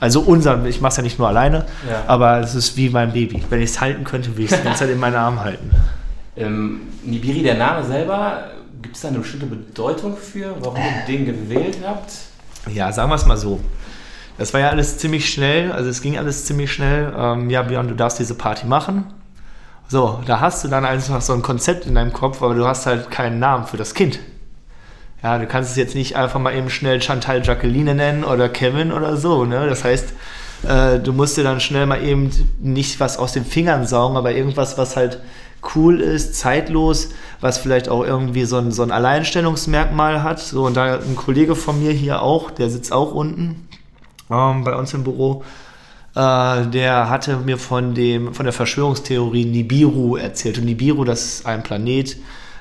Also 0.00 0.20
unser, 0.20 0.64
ich 0.66 0.80
mache 0.80 0.90
es 0.90 0.96
ja 0.96 1.02
nicht 1.02 1.18
nur 1.18 1.28
alleine, 1.28 1.66
ja. 1.88 2.04
aber 2.06 2.40
es 2.40 2.54
ist 2.54 2.76
wie 2.76 2.88
mein 2.90 3.12
Baby. 3.12 3.42
Wenn 3.50 3.60
ich 3.60 3.70
es 3.70 3.80
halten 3.80 4.04
könnte, 4.04 4.30
würde 4.30 4.44
ich 4.44 4.52
es 4.52 4.58
die 4.58 4.64
ganze 4.64 4.80
Zeit 4.80 4.90
in 4.90 4.98
meinen 4.98 5.16
Arm 5.16 5.40
halten. 5.40 5.70
Ähm, 6.36 6.80
Nibiri, 7.04 7.42
der 7.42 7.54
Name 7.54 7.84
selber, 7.84 8.50
gibt 8.82 8.96
es 8.96 9.02
da 9.02 9.08
eine 9.08 9.18
bestimmte 9.18 9.46
Bedeutung 9.46 10.16
für, 10.16 10.54
warum 10.60 10.76
ihr 10.76 11.06
den 11.06 11.26
gewählt 11.26 11.78
habt? 11.84 12.12
Ja, 12.72 12.92
sagen 12.92 13.10
wir 13.10 13.16
es 13.16 13.26
mal 13.26 13.36
so. 13.36 13.60
Das 14.36 14.52
war 14.52 14.60
ja 14.60 14.70
alles 14.70 14.98
ziemlich 14.98 15.32
schnell, 15.32 15.70
also 15.70 15.88
es 15.88 16.02
ging 16.02 16.18
alles 16.18 16.44
ziemlich 16.44 16.72
schnell. 16.72 17.12
Ähm, 17.16 17.50
ja, 17.50 17.62
Björn, 17.62 17.88
du 17.88 17.94
darfst 17.94 18.18
diese 18.18 18.34
Party 18.34 18.66
machen. 18.66 19.04
So, 19.86 20.22
da 20.26 20.40
hast 20.40 20.64
du 20.64 20.68
dann 20.68 20.84
einfach 20.84 21.20
so 21.20 21.34
ein 21.34 21.42
Konzept 21.42 21.86
in 21.86 21.94
deinem 21.94 22.12
Kopf, 22.12 22.42
aber 22.42 22.54
du 22.54 22.66
hast 22.66 22.86
halt 22.86 23.10
keinen 23.10 23.38
Namen 23.38 23.66
für 23.66 23.76
das 23.76 23.94
Kind. 23.94 24.18
Ja, 25.22 25.38
du 25.38 25.46
kannst 25.46 25.70
es 25.70 25.76
jetzt 25.76 25.94
nicht 25.94 26.16
einfach 26.16 26.40
mal 26.40 26.54
eben 26.54 26.68
schnell 26.68 27.00
Chantal 27.00 27.42
Jacqueline 27.44 27.94
nennen 27.94 28.24
oder 28.24 28.48
Kevin 28.48 28.92
oder 28.92 29.16
so, 29.16 29.44
ne? 29.44 29.66
Das 29.68 29.84
heißt, 29.84 30.12
äh, 30.68 30.98
du 30.98 31.12
musst 31.12 31.36
dir 31.36 31.44
dann 31.44 31.60
schnell 31.60 31.86
mal 31.86 32.02
eben 32.02 32.30
nicht 32.60 32.98
was 33.00 33.18
aus 33.18 33.32
den 33.32 33.44
Fingern 33.44 33.86
saugen, 33.86 34.16
aber 34.16 34.32
irgendwas, 34.32 34.76
was 34.78 34.96
halt 34.96 35.20
cool 35.74 36.00
ist, 36.00 36.34
zeitlos, 36.34 37.10
was 37.40 37.58
vielleicht 37.58 37.88
auch 37.88 38.04
irgendwie 38.04 38.44
so 38.44 38.56
ein, 38.56 38.72
so 38.72 38.82
ein 38.82 38.90
Alleinstellungsmerkmal 38.90 40.22
hat. 40.22 40.40
So, 40.40 40.66
und 40.66 40.76
da 40.76 40.98
ein 40.98 41.16
Kollege 41.16 41.54
von 41.54 41.82
mir 41.82 41.92
hier 41.92 42.22
auch, 42.22 42.50
der 42.50 42.70
sitzt 42.70 42.92
auch 42.92 43.12
unten 43.12 43.68
ähm, 44.30 44.64
bei 44.64 44.74
uns 44.74 44.94
im 44.94 45.04
Büro, 45.04 45.44
äh, 46.14 46.66
der 46.66 47.08
hatte 47.10 47.36
mir 47.38 47.58
von, 47.58 47.94
dem, 47.94 48.34
von 48.34 48.44
der 48.44 48.52
Verschwörungstheorie 48.52 49.44
Nibiru 49.44 50.16
erzählt. 50.16 50.58
Und 50.58 50.64
Nibiru, 50.64 51.04
das 51.04 51.24
ist 51.24 51.46
ein 51.46 51.62
Planet, 51.62 52.16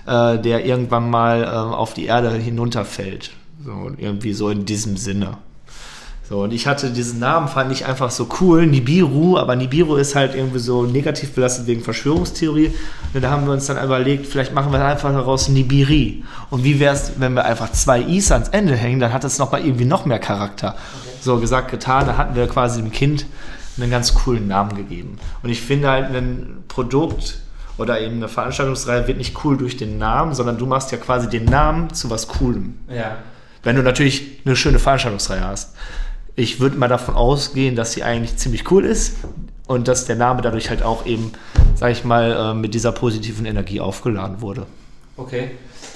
äh, 0.05 0.39
der 0.39 0.65
irgendwann 0.65 1.09
mal 1.09 1.43
äh, 1.43 1.47
auf 1.47 1.93
die 1.93 2.05
Erde 2.05 2.31
hinunterfällt. 2.31 3.31
So, 3.63 3.91
irgendwie 3.97 4.33
so 4.33 4.49
in 4.49 4.65
diesem 4.65 4.97
Sinne. 4.97 5.37
So, 6.33 6.41
und 6.41 6.51
ich 6.51 6.65
hatte 6.65 6.89
diesen 6.89 7.19
Namen, 7.19 7.47
fand 7.47 7.71
ich 7.71 7.85
einfach 7.85 8.09
so 8.09 8.27
cool, 8.41 8.65
Nibiru, 8.65 9.37
aber 9.37 9.55
Nibiru 9.55 9.97
ist 9.97 10.15
halt 10.15 10.33
irgendwie 10.33 10.57
so 10.57 10.81
negativ 10.81 11.35
belastet 11.35 11.67
wegen 11.67 11.83
Verschwörungstheorie. 11.83 12.73
Und 13.13 13.21
da 13.21 13.29
haben 13.29 13.45
wir 13.45 13.53
uns 13.53 13.67
dann 13.67 13.77
überlegt, 13.77 14.25
vielleicht 14.25 14.51
machen 14.51 14.71
wir 14.71 14.83
einfach 14.83 15.11
daraus 15.11 15.47
Nibiri. 15.47 16.23
Und 16.49 16.63
wie 16.63 16.79
wäre 16.79 16.95
es, 16.95 17.11
wenn 17.19 17.33
wir 17.33 17.45
einfach 17.45 17.71
zwei 17.73 18.01
Is 18.01 18.31
ans 18.31 18.49
Ende 18.49 18.75
hängen, 18.75 18.99
dann 18.99 19.13
hat 19.13 19.23
das 19.23 19.37
nochmal 19.37 19.63
irgendwie 19.63 19.85
noch 19.85 20.07
mehr 20.07 20.17
Charakter. 20.17 20.69
Okay. 20.69 21.17
So 21.21 21.39
gesagt, 21.39 21.69
getan, 21.69 22.07
da 22.07 22.17
hatten 22.17 22.33
wir 22.33 22.47
quasi 22.47 22.81
dem 22.81 22.91
Kind 22.91 23.27
einen 23.77 23.91
ganz 23.91 24.15
coolen 24.15 24.47
Namen 24.47 24.75
gegeben. 24.75 25.19
Und 25.43 25.51
ich 25.51 25.61
finde 25.61 25.91
halt 25.91 26.15
ein 26.15 26.63
Produkt 26.67 27.41
oder 27.77 28.01
eben 28.01 28.15
eine 28.15 28.27
Veranstaltungsreihe 28.27 29.07
wird 29.07 29.19
nicht 29.19 29.45
cool 29.45 29.55
durch 29.55 29.77
den 29.77 29.99
Namen, 29.99 30.33
sondern 30.33 30.57
du 30.57 30.65
machst 30.65 30.91
ja 30.91 30.97
quasi 30.97 31.29
den 31.29 31.45
Namen 31.45 31.93
zu 31.93 32.09
was 32.09 32.27
Coolem. 32.27 32.79
Ja. 32.89 33.17
Wenn 33.61 33.75
du 33.75 33.83
natürlich 33.83 34.41
eine 34.45 34.55
schöne 34.55 34.79
Veranstaltungsreihe 34.79 35.45
hast 35.45 35.75
ich 36.35 36.59
würde 36.59 36.77
mal 36.77 36.87
davon 36.87 37.15
ausgehen, 37.15 37.75
dass 37.75 37.93
sie 37.93 38.03
eigentlich 38.03 38.37
ziemlich 38.37 38.69
cool 38.71 38.85
ist 38.85 39.17
und 39.67 39.87
dass 39.87 40.05
der 40.05 40.15
Name 40.15 40.41
dadurch 40.41 40.69
halt 40.69 40.83
auch 40.83 41.05
eben, 41.05 41.31
sag 41.75 41.91
ich 41.91 42.03
mal, 42.03 42.31
äh, 42.31 42.53
mit 42.53 42.73
dieser 42.73 42.91
positiven 42.91 43.45
Energie 43.45 43.79
aufgeladen 43.79 44.41
wurde. 44.41 44.65
Okay. 45.15 45.51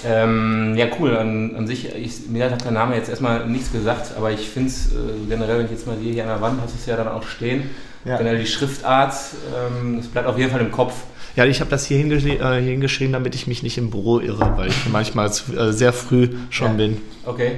Ähm, 0.06 0.76
ja, 0.78 0.88
cool. 1.00 1.18
An, 1.18 1.56
an 1.56 1.68
sich, 1.68 1.94
ich, 1.96 2.28
mir 2.30 2.52
hat 2.52 2.64
der 2.64 2.72
Name 2.72 2.96
jetzt 2.96 3.10
erstmal 3.10 3.48
nichts 3.48 3.72
gesagt, 3.72 4.12
aber 4.16 4.32
ich 4.32 4.48
finde 4.48 4.70
es 4.70 4.92
äh, 4.92 4.96
generell, 5.28 5.58
wenn 5.58 5.66
ich 5.66 5.72
jetzt 5.72 5.88
mal 5.88 5.98
sehe, 5.98 6.14
hier 6.14 6.24
an 6.24 6.30
der 6.30 6.42
Wand 6.42 6.62
hast 6.62 6.74
du 6.74 6.78
es 6.80 6.86
ja 6.86 6.96
dann 6.96 7.08
auch 7.08 7.24
stehen. 7.24 7.70
Ja. 8.06 8.18
Generell 8.18 8.40
die 8.40 8.48
Schriftart, 8.48 9.16
ähm, 9.56 9.98
das 9.98 10.08
bleibt 10.08 10.28
auf 10.28 10.38
jeden 10.38 10.52
Fall 10.52 10.62
im 10.62 10.72
Kopf. 10.72 10.94
Ja, 11.36 11.46
ich 11.46 11.60
habe 11.60 11.70
das 11.70 11.86
hier, 11.86 11.98
hingesch 11.98 12.26
äh, 12.26 12.38
hier, 12.38 12.72
hingeschrieben, 12.72 13.14
damit 13.14 13.36
ich 13.36 13.48
mich 13.48 13.64
nicht 13.64 13.78
im 13.78 13.90
Büro 13.90 14.20
irre, 14.20 14.54
weil 14.56 14.70
ich 14.70 14.86
manchmal 14.92 15.32
zu, 15.34 15.56
äh, 15.56 15.74
sehr 15.74 15.94
früh 15.94 16.30
schon 16.50 16.72
ja. 16.72 16.74
bin. 16.74 16.98
Okay. 17.26 17.58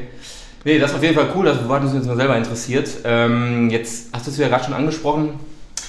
Nee, 0.66 0.78
das 0.78 0.92
ist 0.92 0.98
auf 0.98 1.04
jeden 1.04 1.16
Fall 1.16 1.30
cool, 1.36 1.46
das 1.46 1.58
hat 1.58 1.82
uns 1.84 1.94
jetzt 1.94 2.08
mal 2.08 2.18
selber 2.18 2.38
interessiert. 2.38 2.90
Ähm, 3.06 3.70
jetzt 3.70 4.10
hast 4.14 4.28
du 4.28 4.32
es 4.32 4.38
ja 4.38 4.48
gerade 4.50 4.66
schon 4.66 4.74
angesprochen, 4.74 5.40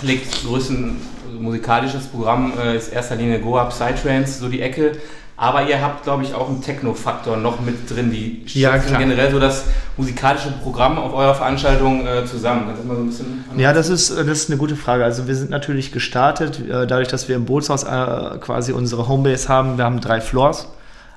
liegt 0.02 0.44
größten 0.44 0.96
musikalisches 1.38 2.06
Programm 2.06 2.52
äh, 2.62 2.76
ist 2.76 2.92
erster 2.92 3.16
Linie 3.16 3.40
Go 3.40 3.56
Up 3.56 3.70
Psytrance, 3.70 4.38
so 4.38 4.48
die 4.48 4.60
Ecke. 4.60 4.92
Aber 5.36 5.66
ihr 5.66 5.80
habt, 5.80 6.04
glaube 6.04 6.22
ich, 6.22 6.34
auch 6.34 6.50
einen 6.50 6.60
Techno-Faktor 6.60 7.38
noch 7.38 7.60
mit 7.60 7.90
drin. 7.90 8.10
Die 8.12 8.42
ja, 8.60 8.76
generell 8.76 9.30
so 9.30 9.40
das 9.40 9.64
musikalische 9.96 10.52
Programm 10.62 10.98
auf 10.98 11.14
eurer 11.14 11.34
Veranstaltung 11.34 12.06
äh, 12.06 12.26
zusammen. 12.26 12.64
Kannst 12.66 12.82
du 12.82 12.86
mal 12.86 12.96
so 12.96 13.00
ein 13.00 13.06
bisschen 13.06 13.44
ja, 13.56 13.72
das 13.72 13.88
ist, 13.88 14.10
das 14.10 14.26
ist 14.26 14.50
eine 14.50 14.58
gute 14.58 14.76
Frage. 14.76 15.02
Also 15.02 15.26
wir 15.26 15.34
sind 15.34 15.48
natürlich 15.48 15.92
gestartet, 15.92 16.60
äh, 16.60 16.86
dadurch, 16.86 17.08
dass 17.08 17.28
wir 17.30 17.36
im 17.36 17.46
Bootshaus 17.46 17.84
äh, 17.84 18.38
quasi 18.38 18.72
unsere 18.72 19.08
Homebase 19.08 19.48
haben. 19.48 19.78
Wir 19.78 19.86
haben 19.86 20.02
drei 20.02 20.20
Floors 20.20 20.68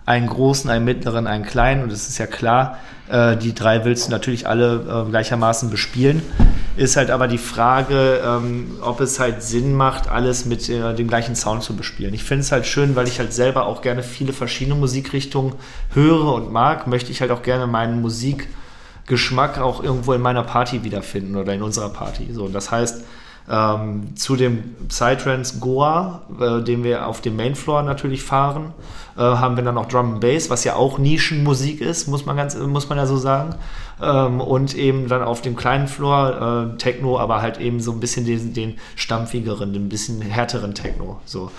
einen 0.05 0.27
großen, 0.27 0.69
einen 0.69 0.85
mittleren, 0.85 1.27
einen 1.27 1.45
kleinen. 1.45 1.83
Und 1.83 1.91
es 1.91 2.09
ist 2.09 2.17
ja 2.17 2.27
klar, 2.27 2.77
äh, 3.09 3.37
die 3.37 3.53
drei 3.53 3.85
willst 3.85 4.07
du 4.07 4.11
natürlich 4.11 4.47
alle 4.47 5.05
äh, 5.05 5.09
gleichermaßen 5.09 5.69
bespielen. 5.69 6.21
Ist 6.75 6.97
halt 6.97 7.11
aber 7.11 7.27
die 7.27 7.37
Frage, 7.37 8.21
ähm, 8.25 8.77
ob 8.81 8.99
es 8.99 9.19
halt 9.19 9.43
Sinn 9.43 9.75
macht, 9.75 10.09
alles 10.09 10.45
mit 10.45 10.67
äh, 10.69 10.95
dem 10.95 11.07
gleichen 11.07 11.35
Sound 11.35 11.63
zu 11.63 11.75
bespielen. 11.75 12.13
Ich 12.13 12.23
finde 12.23 12.41
es 12.41 12.51
halt 12.51 12.65
schön, 12.65 12.95
weil 12.95 13.07
ich 13.07 13.19
halt 13.19 13.31
selber 13.31 13.67
auch 13.67 13.81
gerne 13.81 14.01
viele 14.01 14.33
verschiedene 14.33 14.75
Musikrichtungen 14.75 15.53
höre 15.93 16.33
und 16.33 16.51
mag, 16.51 16.87
möchte 16.87 17.11
ich 17.11 17.21
halt 17.21 17.31
auch 17.31 17.43
gerne 17.43 17.67
meinen 17.67 18.01
Musikgeschmack 18.01 19.59
auch 19.59 19.83
irgendwo 19.83 20.13
in 20.13 20.21
meiner 20.21 20.43
Party 20.43 20.83
wiederfinden 20.83 21.35
oder 21.35 21.53
in 21.53 21.61
unserer 21.61 21.89
Party. 21.89 22.29
So, 22.33 22.47
das 22.47 22.71
heißt, 22.71 23.03
Ähm, 23.49 24.15
zu 24.15 24.37
dem 24.37 24.63
Psytrance 24.87 25.59
Goa, 25.59 26.21
äh, 26.39 26.61
den 26.63 26.83
wir 26.83 27.07
auf 27.07 27.19
dem 27.19 27.35
Mainfloor 27.35 27.83
natürlich 27.83 28.23
fahren, 28.23 28.73
äh, 29.17 29.21
haben 29.21 29.57
wir 29.57 29.63
dann 29.63 29.75
noch 29.75 29.87
Drum 29.87 30.13
and 30.13 30.21
Bass, 30.21 30.49
was 30.49 30.63
ja 30.63 30.75
auch 30.75 30.97
Nischenmusik 30.97 31.81
ist, 31.81 32.07
muss 32.07 32.25
man, 32.25 32.37
ganz, 32.37 32.55
muss 32.55 32.87
man 32.87 32.97
ja 32.97 33.05
so 33.05 33.17
sagen. 33.17 33.55
Ähm, 34.01 34.39
und 34.39 34.75
eben 34.75 35.07
dann 35.07 35.23
auf 35.23 35.41
dem 35.41 35.55
kleinen 35.55 35.87
Floor 35.87 36.73
äh, 36.73 36.77
Techno, 36.77 37.19
aber 37.19 37.41
halt 37.41 37.59
eben 37.59 37.79
so 37.79 37.91
ein 37.91 37.99
bisschen 37.99 38.25
den, 38.25 38.53
den 38.53 38.75
stampfigeren, 38.95 39.73
den 39.73 39.89
bisschen 39.89 40.21
härteren 40.21 40.73
Techno. 40.73 41.19
So. 41.25 41.51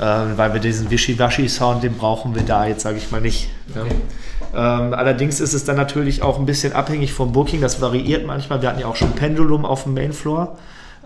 Äh, 0.00 0.36
weil 0.36 0.54
wir 0.54 0.60
diesen 0.60 0.90
Wischiwaschi-Sound, 0.90 1.82
den 1.82 1.94
brauchen 1.96 2.34
wir 2.34 2.42
da 2.42 2.66
jetzt, 2.66 2.82
sage 2.82 2.98
ich 2.98 3.10
mal, 3.10 3.20
nicht. 3.20 3.50
Okay. 3.70 3.94
Ähm, 4.54 4.94
allerdings 4.94 5.40
ist 5.40 5.52
es 5.52 5.64
dann 5.64 5.76
natürlich 5.76 6.22
auch 6.22 6.38
ein 6.38 6.46
bisschen 6.46 6.72
abhängig 6.72 7.12
vom 7.12 7.32
Booking, 7.32 7.60
das 7.60 7.80
variiert 7.80 8.26
manchmal. 8.26 8.62
Wir 8.62 8.68
hatten 8.68 8.80
ja 8.80 8.86
auch 8.86 8.96
schon 8.96 9.12
Pendulum 9.12 9.64
auf 9.64 9.82
dem 9.82 9.94
Mainfloor. 9.94 10.56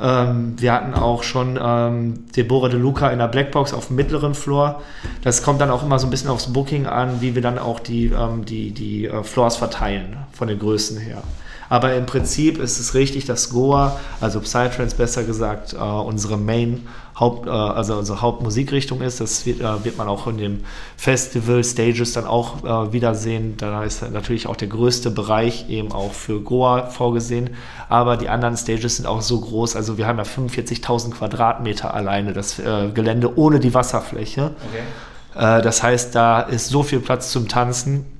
Ähm, 0.00 0.54
wir 0.58 0.72
hatten 0.72 0.94
auch 0.94 1.22
schon 1.22 1.58
ähm, 1.60 2.26
Deborah 2.36 2.68
de 2.68 2.78
Luca 2.78 3.10
in 3.10 3.18
der 3.18 3.28
Blackbox 3.28 3.72
auf 3.74 3.88
dem 3.88 3.96
mittleren 3.96 4.34
Floor. 4.34 4.82
Das 5.22 5.42
kommt 5.42 5.60
dann 5.60 5.70
auch 5.70 5.82
immer 5.82 5.98
so 5.98 6.06
ein 6.06 6.10
bisschen 6.10 6.30
aufs 6.30 6.52
Booking 6.52 6.86
an, 6.86 7.20
wie 7.20 7.34
wir 7.34 7.42
dann 7.42 7.58
auch 7.58 7.80
die, 7.80 8.06
ähm, 8.06 8.44
die, 8.44 8.70
die 8.70 9.06
äh, 9.06 9.22
Floors 9.24 9.56
verteilen, 9.56 10.16
von 10.32 10.48
den 10.48 10.58
Größen 10.58 10.98
her. 10.98 11.22
Aber 11.68 11.94
im 11.94 12.06
Prinzip 12.06 12.58
ist 12.58 12.78
es 12.78 12.94
richtig, 12.94 13.26
dass 13.26 13.50
Goa, 13.50 13.98
also 14.20 14.40
Psytrance 14.40 14.96
besser 14.96 15.24
gesagt, 15.24 15.74
äh, 15.74 15.76
unsere 15.76 16.36
Main 16.36 16.86
Haupt, 17.18 17.46
äh, 17.46 17.50
also 17.50 17.96
unsere 17.96 18.20
Hauptmusikrichtung 18.20 19.00
ist. 19.00 19.20
Das 19.20 19.44
wird, 19.44 19.60
äh, 19.60 19.84
wird, 19.84 19.98
man 19.98 20.08
auch 20.08 20.26
in 20.26 20.38
dem 20.38 20.64
Festival 20.96 21.62
Stages 21.64 22.12
dann 22.12 22.26
auch 22.26 22.64
äh, 22.64 22.92
wiedersehen. 22.92 23.56
Da 23.56 23.84
ist 23.84 24.08
natürlich 24.10 24.46
auch 24.46 24.56
der 24.56 24.68
größte 24.68 25.10
Bereich 25.10 25.68
eben 25.68 25.92
auch 25.92 26.12
für 26.12 26.40
Goa 26.40 26.86
vorgesehen. 26.86 27.50
Aber 27.88 28.16
die 28.16 28.28
anderen 28.28 28.56
Stages 28.56 28.96
sind 28.96 29.06
auch 29.06 29.22
so 29.22 29.40
groß. 29.40 29.76
Also 29.76 29.98
wir 29.98 30.06
haben 30.06 30.18
ja 30.18 30.24
45.000 30.24 31.10
Quadratmeter 31.10 31.92
alleine 31.92 32.32
das 32.32 32.58
äh, 32.58 32.90
Gelände 32.94 33.36
ohne 33.36 33.60
die 33.60 33.74
Wasserfläche. 33.74 34.52
Okay. 34.68 35.58
Äh, 35.58 35.62
das 35.62 35.82
heißt, 35.82 36.14
da 36.14 36.40
ist 36.40 36.68
so 36.68 36.82
viel 36.82 37.00
Platz 37.00 37.32
zum 37.32 37.48
Tanzen. 37.48 38.17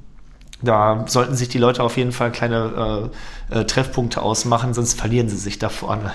Da 0.62 1.04
sollten 1.06 1.36
sich 1.36 1.48
die 1.48 1.58
Leute 1.58 1.82
auf 1.82 1.96
jeden 1.96 2.12
Fall 2.12 2.32
kleine 2.32 3.10
äh, 3.50 3.64
Treffpunkte 3.64 4.22
ausmachen, 4.22 4.74
sonst 4.74 4.98
verlieren 4.98 5.28
sie 5.28 5.36
sich 5.36 5.58
da 5.58 5.68
vorne. 5.68 6.12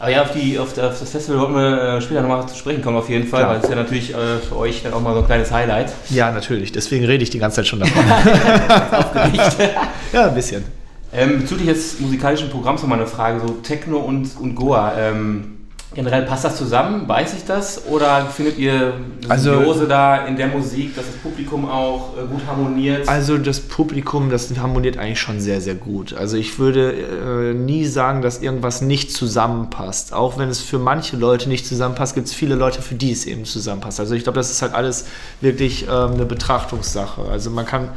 Aber 0.00 0.10
ja, 0.10 0.22
auf, 0.22 0.32
die, 0.32 0.58
auf, 0.58 0.74
das 0.74 1.10
Festival 1.10 1.40
wollten 1.40 1.54
wir 1.54 1.96
äh, 1.96 2.00
später 2.00 2.20
nochmal 2.20 2.48
zu 2.48 2.56
sprechen 2.56 2.82
kommen, 2.82 2.96
auf 2.96 3.08
jeden 3.08 3.26
Fall, 3.26 3.42
Klar. 3.42 3.54
weil 3.54 3.64
es 3.64 3.68
ja 3.68 3.74
natürlich 3.74 4.14
äh, 4.14 4.38
für 4.38 4.56
euch 4.56 4.82
dann 4.84 4.92
auch 4.92 5.00
mal 5.00 5.12
so 5.12 5.20
ein 5.20 5.26
kleines 5.26 5.50
Highlight. 5.50 5.92
Ja, 6.10 6.30
natürlich. 6.30 6.70
Deswegen 6.70 7.04
rede 7.04 7.24
ich 7.24 7.30
die 7.30 7.40
ganze 7.40 7.56
Zeit 7.56 7.66
schon 7.66 7.80
davon. 7.80 8.04
Ja, 10.12 10.28
ein 10.28 10.34
bisschen. 10.34 10.64
Ähm, 11.12 11.40
bezüglich 11.40 11.68
des 11.68 12.00
musikalischen 12.00 12.48
Programms 12.48 12.82
nochmal 12.82 12.98
eine 12.98 13.08
Frage: 13.08 13.40
so 13.40 13.54
Techno 13.54 13.98
und, 13.98 14.36
und 14.38 14.54
Goa. 14.54 14.92
Ähm, 14.96 15.57
Generell 15.94 16.24
passt 16.26 16.44
das 16.44 16.56
zusammen, 16.58 17.08
weiß 17.08 17.32
ich 17.32 17.44
das? 17.44 17.86
Oder 17.86 18.26
findet 18.26 18.58
ihr 18.58 18.92
also, 19.26 19.52
Symbiose 19.52 19.88
da 19.88 20.26
in 20.26 20.36
der 20.36 20.48
Musik, 20.48 20.94
dass 20.94 21.06
das 21.06 21.16
Publikum 21.16 21.66
auch 21.66 22.12
äh, 22.18 22.26
gut 22.26 22.46
harmoniert? 22.46 23.08
Also 23.08 23.38
das 23.38 23.60
Publikum, 23.60 24.28
das 24.28 24.54
harmoniert 24.58 24.98
eigentlich 24.98 25.18
schon 25.18 25.40
sehr, 25.40 25.62
sehr 25.62 25.74
gut. 25.74 26.12
Also 26.12 26.36
ich 26.36 26.58
würde 26.58 26.92
äh, 26.92 27.54
nie 27.54 27.86
sagen, 27.86 28.20
dass 28.20 28.42
irgendwas 28.42 28.82
nicht 28.82 29.12
zusammenpasst. 29.12 30.12
Auch 30.12 30.36
wenn 30.36 30.50
es 30.50 30.60
für 30.60 30.78
manche 30.78 31.16
Leute 31.16 31.48
nicht 31.48 31.66
zusammenpasst, 31.66 32.14
gibt 32.14 32.26
es 32.26 32.34
viele 32.34 32.54
Leute, 32.54 32.82
für 32.82 32.94
die 32.94 33.10
es 33.10 33.24
eben 33.24 33.46
zusammenpasst. 33.46 33.98
Also 33.98 34.14
ich 34.14 34.24
glaube, 34.24 34.36
das 34.36 34.50
ist 34.50 34.60
halt 34.60 34.74
alles 34.74 35.06
wirklich 35.40 35.84
ähm, 35.84 36.12
eine 36.12 36.26
Betrachtungssache. 36.26 37.22
Also 37.30 37.50
man 37.50 37.64
kann, 37.64 37.88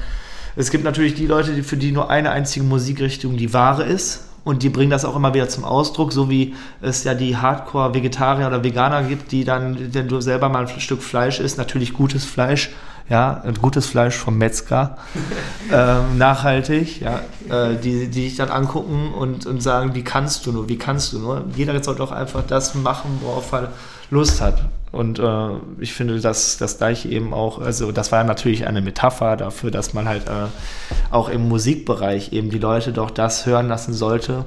es 0.55 0.71
gibt 0.71 0.85
natürlich 0.85 1.15
die 1.15 1.27
Leute, 1.27 1.51
die, 1.51 1.61
für 1.61 1.77
die 1.77 1.91
nur 1.91 2.09
eine 2.09 2.31
einzige 2.31 2.65
Musikrichtung 2.65 3.35
die 3.35 3.53
wahre 3.53 3.83
ist 3.83 4.30
und 4.43 4.63
die 4.63 4.69
bringen 4.69 4.89
das 4.89 5.05
auch 5.05 5.15
immer 5.15 5.33
wieder 5.33 5.49
zum 5.49 5.63
Ausdruck, 5.63 6.11
so 6.11 6.29
wie 6.29 6.55
es 6.81 7.03
ja 7.03 7.13
die 7.13 7.37
Hardcore-Vegetarier 7.37 8.47
oder 8.47 8.63
Veganer 8.63 9.03
gibt, 9.03 9.31
die 9.31 9.43
dann, 9.43 9.93
wenn 9.93 10.07
du 10.07 10.19
selber 10.19 10.49
mal 10.49 10.65
ein 10.65 10.79
Stück 10.79 11.03
Fleisch 11.03 11.39
isst, 11.39 11.57
natürlich 11.57 11.93
gutes 11.93 12.25
Fleisch, 12.25 12.71
ja, 13.07 13.43
gutes 13.61 13.85
Fleisch 13.85 14.15
vom 14.15 14.37
Metzger, 14.37 14.97
ähm, 15.71 16.17
nachhaltig, 16.17 17.01
ja, 17.01 17.21
äh, 17.49 17.75
die, 17.75 18.07
die 18.07 18.23
dich 18.23 18.35
dann 18.35 18.49
angucken 18.49 19.13
und, 19.13 19.45
und 19.45 19.61
sagen, 19.61 19.93
wie 19.93 20.03
kannst 20.03 20.45
du 20.45 20.51
nur, 20.51 20.69
wie 20.69 20.77
kannst 20.77 21.13
du 21.13 21.19
nur. 21.19 21.43
Jeder 21.55 21.83
sollte 21.83 22.01
auch 22.03 22.11
einfach 22.11 22.43
das 22.47 22.73
machen, 22.73 23.19
worauf 23.21 23.51
er 23.51 23.69
Lust 24.11 24.41
hat. 24.41 24.65
Und 24.91 25.19
äh, 25.19 25.49
ich 25.79 25.93
finde, 25.93 26.19
dass 26.19 26.57
das 26.57 26.77
gleiche 26.77 27.07
eben 27.07 27.33
auch, 27.33 27.59
also 27.61 27.93
das 27.93 28.11
war 28.11 28.23
natürlich 28.25 28.67
eine 28.67 28.81
Metapher 28.81 29.37
dafür, 29.37 29.71
dass 29.71 29.93
man 29.93 30.07
halt 30.07 30.27
äh, 30.27 30.47
auch 31.09 31.29
im 31.29 31.47
Musikbereich 31.47 32.33
eben 32.33 32.49
die 32.49 32.59
Leute 32.59 32.91
doch 32.91 33.09
das 33.09 33.45
hören 33.45 33.69
lassen 33.69 33.93
sollte, 33.93 34.43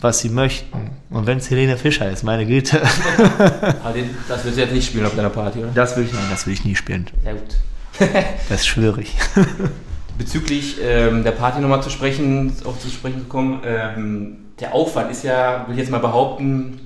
was 0.00 0.18
sie 0.18 0.28
möchten. 0.28 0.90
Und 1.08 1.26
wenn 1.26 1.38
es 1.38 1.48
Helene 1.48 1.78
Fischer 1.78 2.10
ist, 2.10 2.24
meine 2.24 2.44
Güte. 2.44 2.78
das 4.28 4.44
wird 4.44 4.54
sie 4.54 4.60
jetzt 4.60 4.74
nicht 4.74 4.86
spielen 4.86 5.06
auf 5.06 5.16
deiner 5.16 5.30
Party, 5.30 5.60
oder? 5.60 5.70
Das 5.74 5.96
will 5.96 6.04
ich, 6.04 6.12
nein, 6.12 6.26
das 6.30 6.46
will 6.46 6.52
ich 6.52 6.64
nie 6.66 6.76
spielen. 6.76 7.06
Ja, 7.24 7.32
gut. 7.32 7.56
das 8.50 8.66
schwöre 8.66 9.00
ich. 9.00 9.14
Bezüglich 10.18 10.76
ähm, 10.82 11.24
der 11.24 11.32
Party 11.32 11.60
nochmal 11.60 11.82
zu 11.82 11.88
sprechen, 11.88 12.52
auch 12.66 12.78
zu 12.78 12.88
sprechen 12.88 13.20
zu 13.20 13.26
kommen, 13.26 13.60
ähm, 13.64 14.36
der 14.60 14.74
Aufwand 14.74 15.10
ist 15.10 15.24
ja, 15.24 15.64
will 15.66 15.74
ich 15.74 15.80
jetzt 15.80 15.90
mal 15.90 15.98
behaupten, 15.98 16.80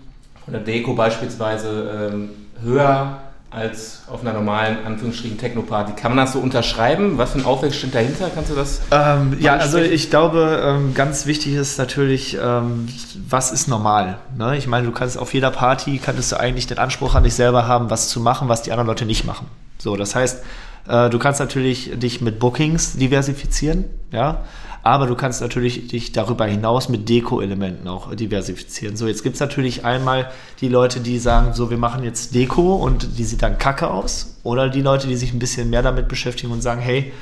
von 0.44 0.54
der 0.54 0.62
Deko 0.62 0.94
beispielsweise 0.94 2.11
ähm, 2.12 2.30
höher 2.62 3.20
als 3.50 4.02
auf 4.09 4.20
einer 4.20 4.32
normalen, 4.32 4.78
Anführungsstrichen, 4.87 5.37
Techno-Party. 5.37 5.94
Kann 6.00 6.14
man 6.14 6.25
das 6.25 6.35
so 6.35 6.38
unterschreiben? 6.38 7.18
Was 7.18 7.32
für 7.32 7.40
ein 7.40 7.44
Aufwand 7.44 7.75
steht 7.75 7.94
dahinter? 7.94 8.30
Kannst 8.32 8.50
du 8.50 8.54
das? 8.54 8.80
Ähm, 8.92 9.37
ja, 9.40 9.56
also 9.56 9.78
ich 9.78 10.09
glaube, 10.09 10.62
ähm, 10.64 10.94
ganz 10.94 11.26
wichtig 11.26 11.54
ist 11.54 11.76
natürlich, 11.76 12.38
ähm, 12.40 12.88
was 13.28 13.50
ist 13.50 13.66
normal? 13.66 14.18
Ne? 14.38 14.56
Ich 14.56 14.68
meine, 14.68 14.87
du 14.87 14.92
kannst 14.92 15.18
auf 15.18 15.35
jeder 15.35 15.50
Party, 15.50 16.00
kannst 16.02 16.30
du 16.30 16.38
eigentlich 16.38 16.68
den 16.68 16.78
Anspruch 16.78 17.16
an 17.16 17.25
dich 17.25 17.35
selber 17.35 17.66
haben, 17.66 17.90
was 17.90 18.09
zu 18.09 18.20
machen, 18.20 18.49
was 18.49 18.62
die 18.62 18.70
anderen 18.70 18.87
Leute 18.87 19.04
nicht 19.04 19.25
machen. 19.25 19.49
So, 19.78 19.97
das 19.97 20.14
heißt, 20.14 20.44
äh, 20.88 21.11
du 21.11 21.18
kannst 21.18 21.40
natürlich 21.40 21.99
dich 21.99 22.20
mit 22.20 22.38
Bookings 22.38 22.97
diversifizieren, 22.99 23.87
ja, 24.12 24.44
aber 24.82 25.06
du 25.06 25.14
kannst 25.14 25.40
natürlich 25.40 25.88
dich 25.88 26.12
darüber 26.12 26.46
hinaus 26.46 26.88
mit 26.88 27.08
Deko-Elementen 27.08 27.87
auch 27.88 28.14
diversifizieren. 28.14 28.96
So, 28.96 29.06
jetzt 29.06 29.22
gibt 29.22 29.34
es 29.34 29.40
natürlich 29.40 29.84
einmal 29.84 30.30
die 30.60 30.68
Leute, 30.68 31.00
die 31.00 31.18
sagen, 31.18 31.52
so, 31.52 31.70
wir 31.70 31.78
machen 31.78 32.02
jetzt 32.02 32.34
Deko 32.34 32.76
und 32.76 33.18
die 33.18 33.25
sieht 33.25 33.42
dann 33.42 33.58
kacke 33.58 33.90
aus. 33.90 34.37
Oder 34.42 34.68
die 34.68 34.80
Leute, 34.80 35.06
die 35.06 35.16
sich 35.16 35.32
ein 35.32 35.38
bisschen 35.38 35.68
mehr 35.70 35.82
damit 35.82 36.08
beschäftigen 36.08 36.52
und 36.52 36.62
sagen, 36.62 36.80
hey, 36.80 37.12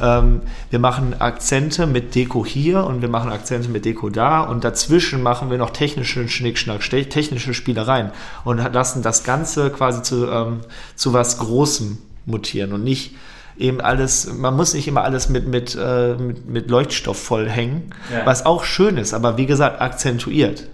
ähm, 0.00 0.42
wir 0.70 0.78
machen 0.78 1.18
Akzente 1.18 1.86
mit 1.86 2.14
Deko 2.14 2.44
hier 2.44 2.84
und 2.84 3.00
wir 3.00 3.08
machen 3.08 3.30
Akzente 3.30 3.68
mit 3.68 3.84
Deko 3.84 4.10
da 4.10 4.40
und 4.40 4.64
dazwischen 4.64 5.22
machen 5.22 5.50
wir 5.50 5.58
noch 5.58 5.70
technische 5.70 6.28
Schnickschnack, 6.28 6.80
technische 6.90 7.54
Spielereien 7.54 8.10
und 8.44 8.58
lassen 8.58 9.02
das 9.02 9.24
Ganze 9.24 9.70
quasi 9.70 10.02
zu, 10.02 10.28
ähm, 10.30 10.60
zu 10.96 11.12
was 11.12 11.38
Großem 11.38 11.98
mutieren 12.26 12.72
und 12.72 12.84
nicht 12.84 13.14
eben 13.58 13.80
alles, 13.80 14.32
man 14.32 14.54
muss 14.54 14.74
nicht 14.74 14.88
immer 14.88 15.04
alles 15.04 15.28
mit, 15.28 15.46
mit, 15.46 15.76
äh, 15.80 16.14
mit, 16.14 16.48
mit, 16.48 16.70
Leuchtstoff 16.70 17.18
vollhängen, 17.18 17.94
ja. 18.12 18.26
was 18.26 18.44
auch 18.44 18.64
schön 18.64 18.96
ist, 18.96 19.14
aber 19.14 19.36
wie 19.36 19.46
gesagt, 19.46 19.80
akzentuiert. 19.80 20.68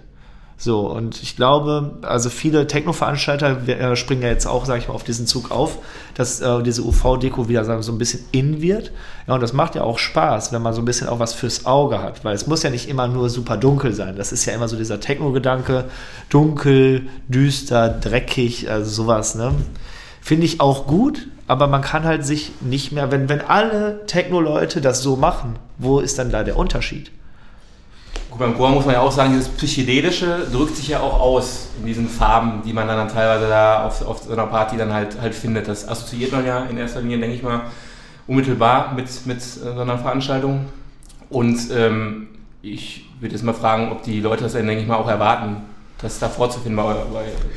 So, 0.55 0.89
und 0.89 1.21
ich 1.21 1.35
glaube, 1.35 1.97
also 2.03 2.29
viele 2.29 2.67
Techno-Veranstalter 2.67 3.67
äh, 3.67 3.95
springen 3.97 4.21
ja 4.21 4.29
jetzt 4.29 4.45
auch, 4.45 4.65
sage 4.65 4.79
ich 4.79 4.87
mal, 4.87 4.93
auf 4.93 5.03
diesen 5.03 5.27
Zug 5.27 5.51
auf, 5.51 5.79
dass 6.13 6.39
äh, 6.39 6.63
diese 6.63 6.83
UV-Deko 6.83 7.49
wieder 7.49 7.65
sagen, 7.65 7.81
so 7.81 7.91
ein 7.91 7.97
bisschen 7.97 8.23
in 8.31 8.61
wird. 8.61 8.91
Ja, 9.27 9.33
und 9.33 9.41
das 9.41 9.51
macht 9.51 9.75
ja 9.75 9.81
auch 9.81 9.97
Spaß, 9.97 10.53
wenn 10.53 10.61
man 10.61 10.73
so 10.73 10.81
ein 10.81 10.85
bisschen 10.85 11.09
auch 11.09 11.19
was 11.19 11.33
fürs 11.33 11.65
Auge 11.65 12.01
hat, 12.01 12.23
weil 12.23 12.33
es 12.33 12.47
muss 12.47 12.63
ja 12.63 12.69
nicht 12.69 12.87
immer 12.87 13.09
nur 13.09 13.29
super 13.29 13.57
dunkel 13.57 13.93
sein. 13.93 14.15
Das 14.15 14.31
ist 14.31 14.45
ja 14.45 14.53
immer 14.53 14.69
so 14.69 14.77
dieser 14.77 15.01
Techno-Gedanke, 15.01 15.85
dunkel, 16.29 17.07
düster, 17.27 17.89
dreckig, 17.89 18.69
also 18.69 18.89
sowas, 18.89 19.35
ne? 19.35 19.53
Finde 20.21 20.45
ich 20.45 20.61
auch 20.61 20.87
gut, 20.87 21.27
aber 21.47 21.67
man 21.67 21.81
kann 21.81 22.03
halt 22.03 22.25
sich 22.25 22.51
nicht 22.61 22.91
mehr, 22.91 23.11
wenn, 23.11 23.29
wenn 23.29 23.41
alle 23.41 24.05
Techno-Leute 24.05 24.81
das 24.81 25.01
so 25.01 25.15
machen, 25.15 25.57
wo 25.77 25.99
ist 25.99 26.17
dann 26.19 26.31
da 26.31 26.43
der 26.43 26.57
Unterschied? 26.57 27.11
Gut, 28.29 28.39
beim 28.39 28.57
Goa 28.57 28.69
muss 28.69 28.85
man 28.85 28.95
ja 28.95 29.01
auch 29.01 29.11
sagen, 29.11 29.33
dieses 29.33 29.49
Psychedelische 29.49 30.47
drückt 30.51 30.75
sich 30.75 30.87
ja 30.87 31.01
auch 31.01 31.19
aus 31.19 31.67
in 31.79 31.85
diesen 31.85 32.07
Farben, 32.07 32.61
die 32.65 32.73
man 32.73 32.87
dann, 32.87 33.07
teilweise 33.07 33.47
da 33.47 33.85
auf, 33.85 34.05
auf 34.05 34.23
so 34.23 34.33
einer 34.33 34.47
Party 34.47 34.77
dann 34.77 34.91
halt, 34.91 35.21
halt 35.21 35.35
findet. 35.35 35.67
Das 35.67 35.87
assoziiert 35.87 36.31
man 36.31 36.45
ja 36.45 36.63
in 36.65 36.77
erster 36.77 37.01
Linie, 37.01 37.19
denke 37.19 37.35
ich 37.35 37.43
mal, 37.43 37.61
unmittelbar 38.25 38.93
mit, 38.95 39.07
mit 39.25 39.41
so 39.41 39.69
einer 39.69 39.99
Veranstaltung. 39.99 40.65
Und 41.29 41.59
ähm, 41.71 42.29
ich 42.61 43.05
würde 43.19 43.35
jetzt 43.35 43.43
mal 43.43 43.53
fragen, 43.53 43.91
ob 43.91 44.03
die 44.03 44.19
Leute 44.19 44.43
das 44.43 44.53
dann, 44.53 44.65
denke 44.65 44.81
ich 44.81 44.87
mal, 44.87 44.95
auch 44.95 45.09
erwarten, 45.09 45.57
das 46.03 46.19
da 46.19 46.29
vorzufinden 46.29 46.75
bei, 46.75 46.93
bei, 46.93 47.03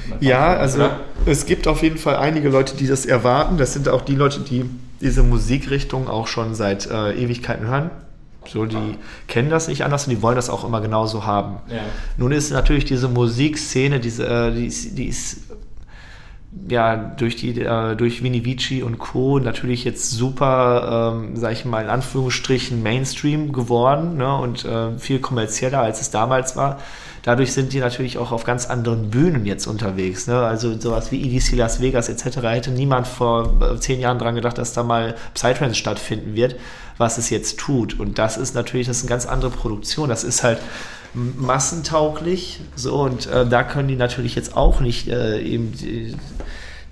bei 0.09 0.17
Ja, 0.21 0.57
also 0.57 0.79
oder? 0.79 1.01
es 1.27 1.45
gibt 1.45 1.67
auf 1.67 1.83
jeden 1.83 1.99
Fall 1.99 2.17
einige 2.17 2.49
Leute, 2.49 2.77
die 2.77 2.87
das 2.87 3.05
erwarten. 3.05 3.59
Das 3.59 3.73
sind 3.73 3.89
auch 3.89 4.03
die 4.03 4.15
Leute, 4.15 4.41
die 4.41 4.65
diese 5.01 5.23
Musikrichtung 5.23 6.09
auch 6.09 6.29
schon 6.29 6.55
seit 6.55 6.91
äh, 6.91 7.13
Ewigkeiten 7.13 7.67
hören. 7.67 7.91
So, 8.47 8.65
die 8.65 8.77
ah. 8.77 8.97
kennen 9.27 9.51
das 9.51 9.67
nicht 9.67 9.85
anders 9.85 10.07
und 10.07 10.11
die 10.11 10.23
wollen 10.23 10.37
das 10.37 10.49
auch 10.49 10.65
immer 10.65 10.81
genauso 10.81 11.27
haben. 11.27 11.57
Ja. 11.69 11.81
Nun 12.17 12.31
ist 12.31 12.53
natürlich 12.53 12.85
diese 12.85 13.09
Musikszene, 13.09 13.99
diese, 13.99 14.27
äh, 14.27 14.55
die, 14.55 14.67
ist, 14.67 14.97
die 14.97 15.07
ist 15.07 15.41
ja, 16.69 16.97
durch 16.97 17.37
die, 17.37 17.61
äh, 17.61 17.97
durch 17.97 18.23
Vini 18.23 18.45
Vici 18.45 18.83
und 18.83 18.99
Co. 18.99 19.41
natürlich 19.41 19.85
jetzt 19.85 20.13
super, 20.13 21.15
ähm, 21.17 21.37
sag 21.37 21.53
ich 21.53 21.65
mal, 21.65 21.83
in 21.83 21.91
Anführungsstrichen 21.91 22.83
Mainstream 22.83 23.53
geworden 23.53 24.17
ne, 24.17 24.37
und 24.37 24.65
äh, 24.65 24.97
viel 24.99 25.19
kommerzieller, 25.19 25.81
als 25.81 26.01
es 26.01 26.11
damals 26.11 26.57
war. 26.57 26.79
Dadurch 27.27 27.53
sind 27.53 27.73
die 27.73 27.81
natürlich 27.81 28.19
auch 28.19 28.31
auf 28.31 28.45
ganz 28.45 28.67
anderen 28.67 29.11
Bühnen 29.11 29.47
jetzt 29.47 29.67
unterwegs. 29.67 30.29
Ne? 30.29 30.39
Also 30.39 30.79
sowas 30.79 31.11
wie 31.11 31.21
EDC 31.21 31.57
Las 31.57 31.81
Vegas 31.81 32.09
etc. 32.09 32.37
hätte 32.43 32.71
niemand 32.71 33.09
vor 33.09 33.61
äh, 33.61 33.81
zehn 33.81 33.99
Jahren 33.99 34.21
dran 34.21 34.37
gedacht, 34.37 34.59
dass 34.59 34.73
da 34.75 34.85
mal 34.85 35.17
Psytrance 35.35 35.75
stattfinden 35.75 36.37
wird, 36.37 36.55
was 36.99 37.19
es 37.19 37.29
jetzt 37.29 37.59
tut. 37.59 37.99
Und 37.99 38.21
das 38.21 38.37
ist 38.37 38.55
natürlich, 38.55 38.87
das 38.87 38.99
ist 38.99 39.03
eine 39.03 39.11
ganz 39.11 39.27
andere 39.27 39.51
Produktion. 39.51 40.09
Das 40.09 40.23
ist 40.23 40.45
halt 40.45 40.61
massentauglich. 41.15 42.61
So, 42.77 43.03
und 43.03 43.27
äh, 43.27 43.45
da 43.45 43.65
können 43.65 43.89
die 43.89 43.97
natürlich 43.97 44.37
jetzt 44.37 44.57
auch 44.57 44.79
nicht 44.79 45.09
äh, 45.09 45.41
eben 45.41 45.73
die, 45.73 46.15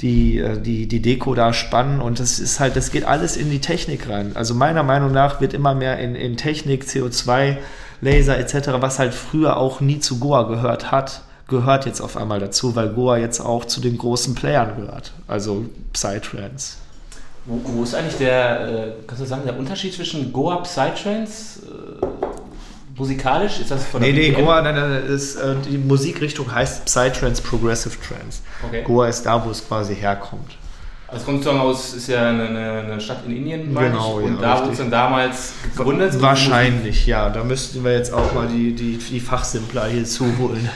die, 0.00 0.38
äh, 0.38 0.60
die, 0.60 0.88
die 0.88 1.00
Deko 1.00 1.36
da 1.36 1.52
spannen 1.52 2.00
und 2.00 2.18
das 2.18 2.40
ist 2.40 2.58
halt, 2.58 2.74
das 2.74 2.90
geht 2.90 3.04
alles 3.04 3.36
in 3.36 3.50
die 3.50 3.60
Technik 3.60 4.08
rein. 4.08 4.32
Also 4.34 4.52
meiner 4.52 4.82
Meinung 4.82 5.12
nach 5.12 5.40
wird 5.40 5.54
immer 5.54 5.76
mehr 5.76 6.00
in, 6.00 6.16
in 6.16 6.36
Technik, 6.36 6.82
CO2, 6.82 7.58
Laser 8.04 8.38
etc., 8.38 8.68
was 8.80 8.98
halt 8.98 9.14
früher 9.14 9.56
auch 9.56 9.80
nie 9.80 9.98
zu 9.98 10.18
Goa 10.18 10.42
gehört 10.44 10.92
hat, 10.92 11.22
gehört 11.48 11.86
jetzt 11.86 12.00
auf 12.00 12.16
einmal 12.16 12.38
dazu, 12.38 12.76
weil 12.76 12.90
Goa 12.90 13.16
jetzt 13.16 13.40
auch 13.40 13.64
zu 13.64 13.80
den 13.80 13.98
großen 13.98 14.34
Playern 14.34 14.76
gehört. 14.76 15.12
Also 15.26 15.64
Psytrance. 15.92 16.76
Wo, 17.46 17.60
wo 17.64 17.82
ist 17.82 17.94
eigentlich 17.94 18.16
der, 18.16 18.68
äh, 18.68 18.92
kannst 19.06 19.22
du 19.22 19.26
sagen, 19.26 19.42
der 19.44 19.58
Unterschied 19.58 19.94
zwischen 19.94 20.32
Goa 20.32 20.56
Psytrance? 20.56 21.60
Äh, 22.02 22.06
musikalisch? 22.96 23.60
Ist 23.60 23.70
das 23.70 23.84
von 23.84 24.00
der 24.00 24.12
Nee, 24.12 24.30
nee, 24.30 24.30
Goa, 24.30 24.62
nein, 24.62 24.74
nein, 24.74 25.06
ist, 25.06 25.36
äh, 25.36 25.54
die 25.68 25.78
Musikrichtung 25.78 26.52
heißt 26.54 26.84
Psytrance, 26.86 27.42
Progressive 27.42 27.96
Trance. 28.00 28.40
Okay. 28.66 28.82
Goa 28.82 29.08
ist 29.08 29.24
da, 29.24 29.44
wo 29.44 29.50
es 29.50 29.66
quasi 29.66 29.94
herkommt. 29.94 30.56
Also 31.14 31.26
kommt 31.26 31.44
sozusagen 31.44 31.60
aus, 31.60 31.94
ist 31.94 32.08
ja 32.08 32.28
eine, 32.28 32.48
eine 32.48 33.00
Stadt 33.00 33.20
in 33.26 33.36
Indien, 33.36 33.72
genau, 33.72 34.18
ich. 34.18 34.26
Und 34.26 34.40
ja, 34.40 34.56
da 34.56 34.60
wurde 34.60 34.72
es 34.72 34.78
dann 34.78 34.90
damals 34.90 35.52
gegründet? 35.76 36.20
Wahrscheinlich, 36.20 37.06
ja. 37.06 37.30
Da 37.30 37.44
müssten 37.44 37.84
wir 37.84 37.92
jetzt 37.92 38.12
auch 38.12 38.34
mal 38.34 38.48
die, 38.48 38.74
die, 38.74 38.98
die 38.98 39.20
Fachsimpler 39.20 39.86
hier 39.86 40.04
zuholen. 40.04 40.68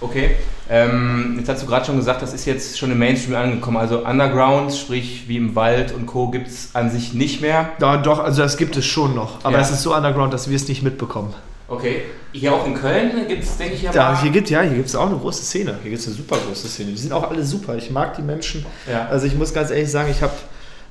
Okay. 0.00 0.36
Ähm, 0.70 1.34
jetzt 1.38 1.48
hast 1.48 1.62
du 1.62 1.66
gerade 1.66 1.84
schon 1.84 1.96
gesagt, 1.96 2.22
das 2.22 2.32
ist 2.32 2.44
jetzt 2.44 2.78
schon 2.78 2.92
im 2.92 2.98
Mainstream 2.98 3.34
angekommen. 3.34 3.78
Also 3.78 4.06
Underground, 4.06 4.72
sprich 4.72 5.24
wie 5.26 5.36
im 5.36 5.56
Wald 5.56 5.92
und 5.92 6.06
Co. 6.06 6.30
gibt 6.30 6.46
es 6.46 6.70
an 6.74 6.90
sich 6.90 7.12
nicht 7.12 7.40
mehr. 7.40 7.70
Ja, 7.80 7.96
doch, 7.96 8.20
also 8.20 8.42
das 8.42 8.56
gibt 8.56 8.76
es 8.76 8.86
schon 8.86 9.14
noch. 9.14 9.44
Aber 9.44 9.56
ja. 9.56 9.60
es 9.60 9.70
ist 9.70 9.82
so 9.82 9.94
Underground, 9.94 10.32
dass 10.32 10.48
wir 10.48 10.56
es 10.56 10.68
nicht 10.68 10.82
mitbekommen. 10.82 11.34
Okay. 11.72 12.02
Hier 12.32 12.52
auch 12.52 12.66
in 12.66 12.74
Köln 12.74 13.26
gibt 13.28 13.42
es, 13.42 13.56
denke 13.56 13.74
ich, 13.74 13.82
ja 13.82 13.92
da, 13.92 14.20
Hier 14.20 14.30
gibt 14.30 14.50
ja, 14.50 14.60
hier 14.60 14.76
gibt 14.76 14.88
es 14.88 14.94
auch 14.94 15.06
eine 15.06 15.16
große 15.16 15.42
Szene. 15.42 15.78
Hier 15.82 15.90
gibt 15.90 16.02
es 16.02 16.06
eine 16.06 16.16
super 16.16 16.36
große 16.36 16.68
Szene. 16.68 16.90
Die 16.90 16.98
sind 16.98 17.12
auch 17.12 17.30
alle 17.30 17.42
super. 17.44 17.76
Ich 17.76 17.90
mag 17.90 18.14
die 18.16 18.22
Menschen. 18.22 18.64
Ja. 18.90 19.08
Also 19.08 19.26
ich 19.26 19.34
muss 19.34 19.54
ganz 19.54 19.70
ehrlich 19.70 19.90
sagen, 19.90 20.10
ich 20.10 20.22
habe 20.22 20.34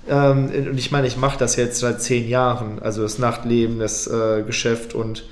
ähm, 0.09 0.49
und 0.69 0.77
ich 0.77 0.91
meine, 0.91 1.05
ich 1.05 1.17
mache 1.17 1.37
das 1.37 1.55
jetzt 1.55 1.79
seit 1.79 2.01
zehn 2.01 2.27
Jahren, 2.27 2.79
also 2.81 3.03
das 3.03 3.19
Nachtleben, 3.19 3.77
das 3.77 4.07
äh, 4.07 4.41
Geschäft 4.41 4.95
und 4.95 5.25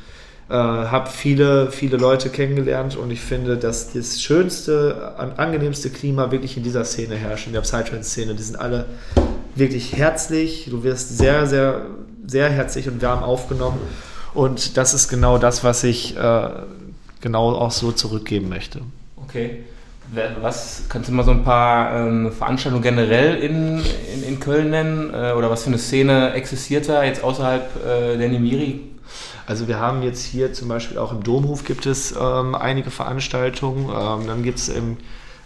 äh, 0.49 0.53
habe 0.53 1.09
viele, 1.09 1.71
viele 1.71 1.97
Leute 1.97 2.29
kennengelernt 2.29 2.95
und 2.95 3.09
ich 3.09 3.21
finde, 3.21 3.57
dass 3.57 3.93
das 3.93 4.21
schönste, 4.21 5.15
angenehmste 5.37 5.89
Klima 5.89 6.31
wirklich 6.31 6.57
in 6.57 6.63
dieser 6.63 6.85
Szene 6.85 7.15
herrscht, 7.15 7.47
in 7.47 7.53
der 7.53 7.61
Psytrance-Szene. 7.61 8.35
Die 8.35 8.43
sind 8.43 8.59
alle 8.59 8.85
wirklich 9.55 9.95
herzlich, 9.95 10.67
du 10.69 10.83
wirst 10.83 11.17
sehr, 11.17 11.47
sehr, 11.47 11.87
sehr 12.27 12.49
herzlich 12.49 12.87
und 12.87 13.01
warm 13.01 13.23
aufgenommen 13.23 13.79
und 14.33 14.77
das 14.77 14.93
ist 14.93 15.07
genau 15.07 15.37
das, 15.37 15.63
was 15.63 15.83
ich 15.83 16.15
äh, 16.17 16.49
genau 17.21 17.55
auch 17.55 17.71
so 17.71 17.91
zurückgeben 17.91 18.49
möchte. 18.49 18.81
Okay. 19.17 19.63
Was 20.41 20.85
kannst 20.89 21.09
du 21.09 21.13
mal 21.13 21.23
so 21.23 21.29
ein 21.29 21.43
paar 21.43 21.95
ähm, 21.95 22.31
Veranstaltungen 22.31 22.81
generell 22.81 23.35
in, 23.35 23.79
in, 24.11 24.23
in 24.27 24.39
Köln 24.39 24.71
nennen? 24.71 25.13
Äh, 25.13 25.33
oder 25.33 25.51
was 25.51 25.63
für 25.63 25.67
eine 25.67 25.77
Szene 25.77 26.33
existiert 26.33 26.89
da 26.89 27.03
jetzt 27.03 27.23
außerhalb 27.23 27.85
äh, 27.85 28.17
der 28.17 28.29
Nimiri? 28.29 28.81
Also 29.45 29.67
wir 29.67 29.79
haben 29.79 30.01
jetzt 30.01 30.25
hier 30.25 30.51
zum 30.53 30.67
Beispiel 30.67 30.97
auch 30.97 31.11
im 31.11 31.23
Domhof 31.23 31.63
gibt 31.63 31.85
es 31.85 32.15
ähm, 32.19 32.55
einige 32.55 32.89
Veranstaltungen. 32.89 33.89
Ähm, 33.89 34.27
dann 34.27 34.41
gibt 34.41 34.57
es 34.57 34.69
im, 34.69 34.97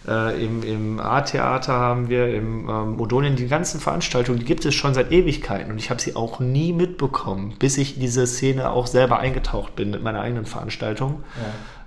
äh, 0.06 0.44
im, 0.44 0.62
im 0.62 1.00
A-Theater 1.00 1.72
haben 1.72 2.08
wir, 2.08 2.34
im 2.34 2.68
ähm, 2.68 3.00
Odonien, 3.00 3.36
die 3.36 3.48
ganzen 3.48 3.80
Veranstaltungen, 3.80 4.38
die 4.38 4.44
gibt 4.44 4.64
es 4.64 4.74
schon 4.74 4.94
seit 4.94 5.12
Ewigkeiten 5.12 5.70
und 5.70 5.78
ich 5.78 5.90
habe 5.90 6.00
sie 6.00 6.16
auch 6.16 6.40
nie 6.40 6.72
mitbekommen, 6.72 7.54
bis 7.58 7.78
ich 7.78 7.94
in 7.94 8.00
diese 8.00 8.26
Szene 8.26 8.70
auch 8.70 8.86
selber 8.86 9.18
eingetaucht 9.18 9.76
bin 9.76 9.90
mit 9.90 10.02
meiner 10.02 10.20
eigenen 10.20 10.46
Veranstaltung. 10.46 11.22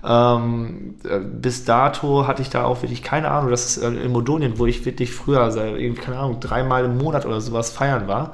Ja. 0.04 0.38
Ähm, 0.38 0.96
äh, 1.04 1.20
bis 1.20 1.66
dato 1.66 2.28
hatte 2.28 2.42
ich 2.42 2.50
da 2.50 2.64
auch 2.64 2.82
wirklich 2.82 3.04
keine 3.04 3.30
Ahnung, 3.30 3.52
das 3.52 3.66
ist 3.66 3.84
äh, 3.84 3.88
in 3.88 4.12
Modonien, 4.12 4.58
wo 4.58 4.66
ich 4.66 4.86
wirklich 4.86 5.12
früher, 5.12 5.50
keine 5.50 6.18
Ahnung, 6.18 6.40
dreimal 6.40 6.86
im 6.86 6.98
Monat 6.98 7.26
oder 7.26 7.42
sowas 7.42 7.72
feiern 7.72 8.08
war. 8.08 8.34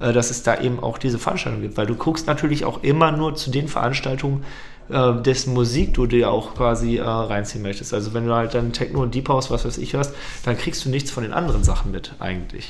Äh, 0.00 0.12
dass 0.12 0.30
es 0.30 0.42
da 0.42 0.60
eben 0.60 0.80
auch 0.80 0.98
diese 0.98 1.18
Veranstaltung 1.18 1.62
gibt. 1.62 1.76
Weil 1.76 1.86
du 1.86 1.94
guckst 1.94 2.26
natürlich 2.26 2.64
auch 2.64 2.82
immer 2.82 3.12
nur 3.12 3.36
zu 3.36 3.50
den 3.50 3.68
Veranstaltungen, 3.68 4.44
äh, 4.90 5.22
dessen 5.22 5.54
Musik 5.54 5.94
du 5.94 6.06
dir 6.06 6.30
auch 6.30 6.54
quasi 6.54 6.96
äh, 6.96 7.02
reinziehen 7.02 7.62
möchtest. 7.62 7.94
Also 7.94 8.14
wenn 8.14 8.26
du 8.26 8.34
halt 8.34 8.54
dann 8.54 8.72
Techno 8.72 9.02
und 9.02 9.14
Deep 9.14 9.28
House, 9.28 9.50
was 9.50 9.64
weiß 9.64 9.78
ich 9.78 9.94
hörst, 9.94 10.14
dann 10.44 10.58
kriegst 10.58 10.84
du 10.84 10.90
nichts 10.90 11.10
von 11.10 11.22
den 11.22 11.32
anderen 11.32 11.64
Sachen 11.64 11.90
mit 11.90 12.12
eigentlich. 12.18 12.68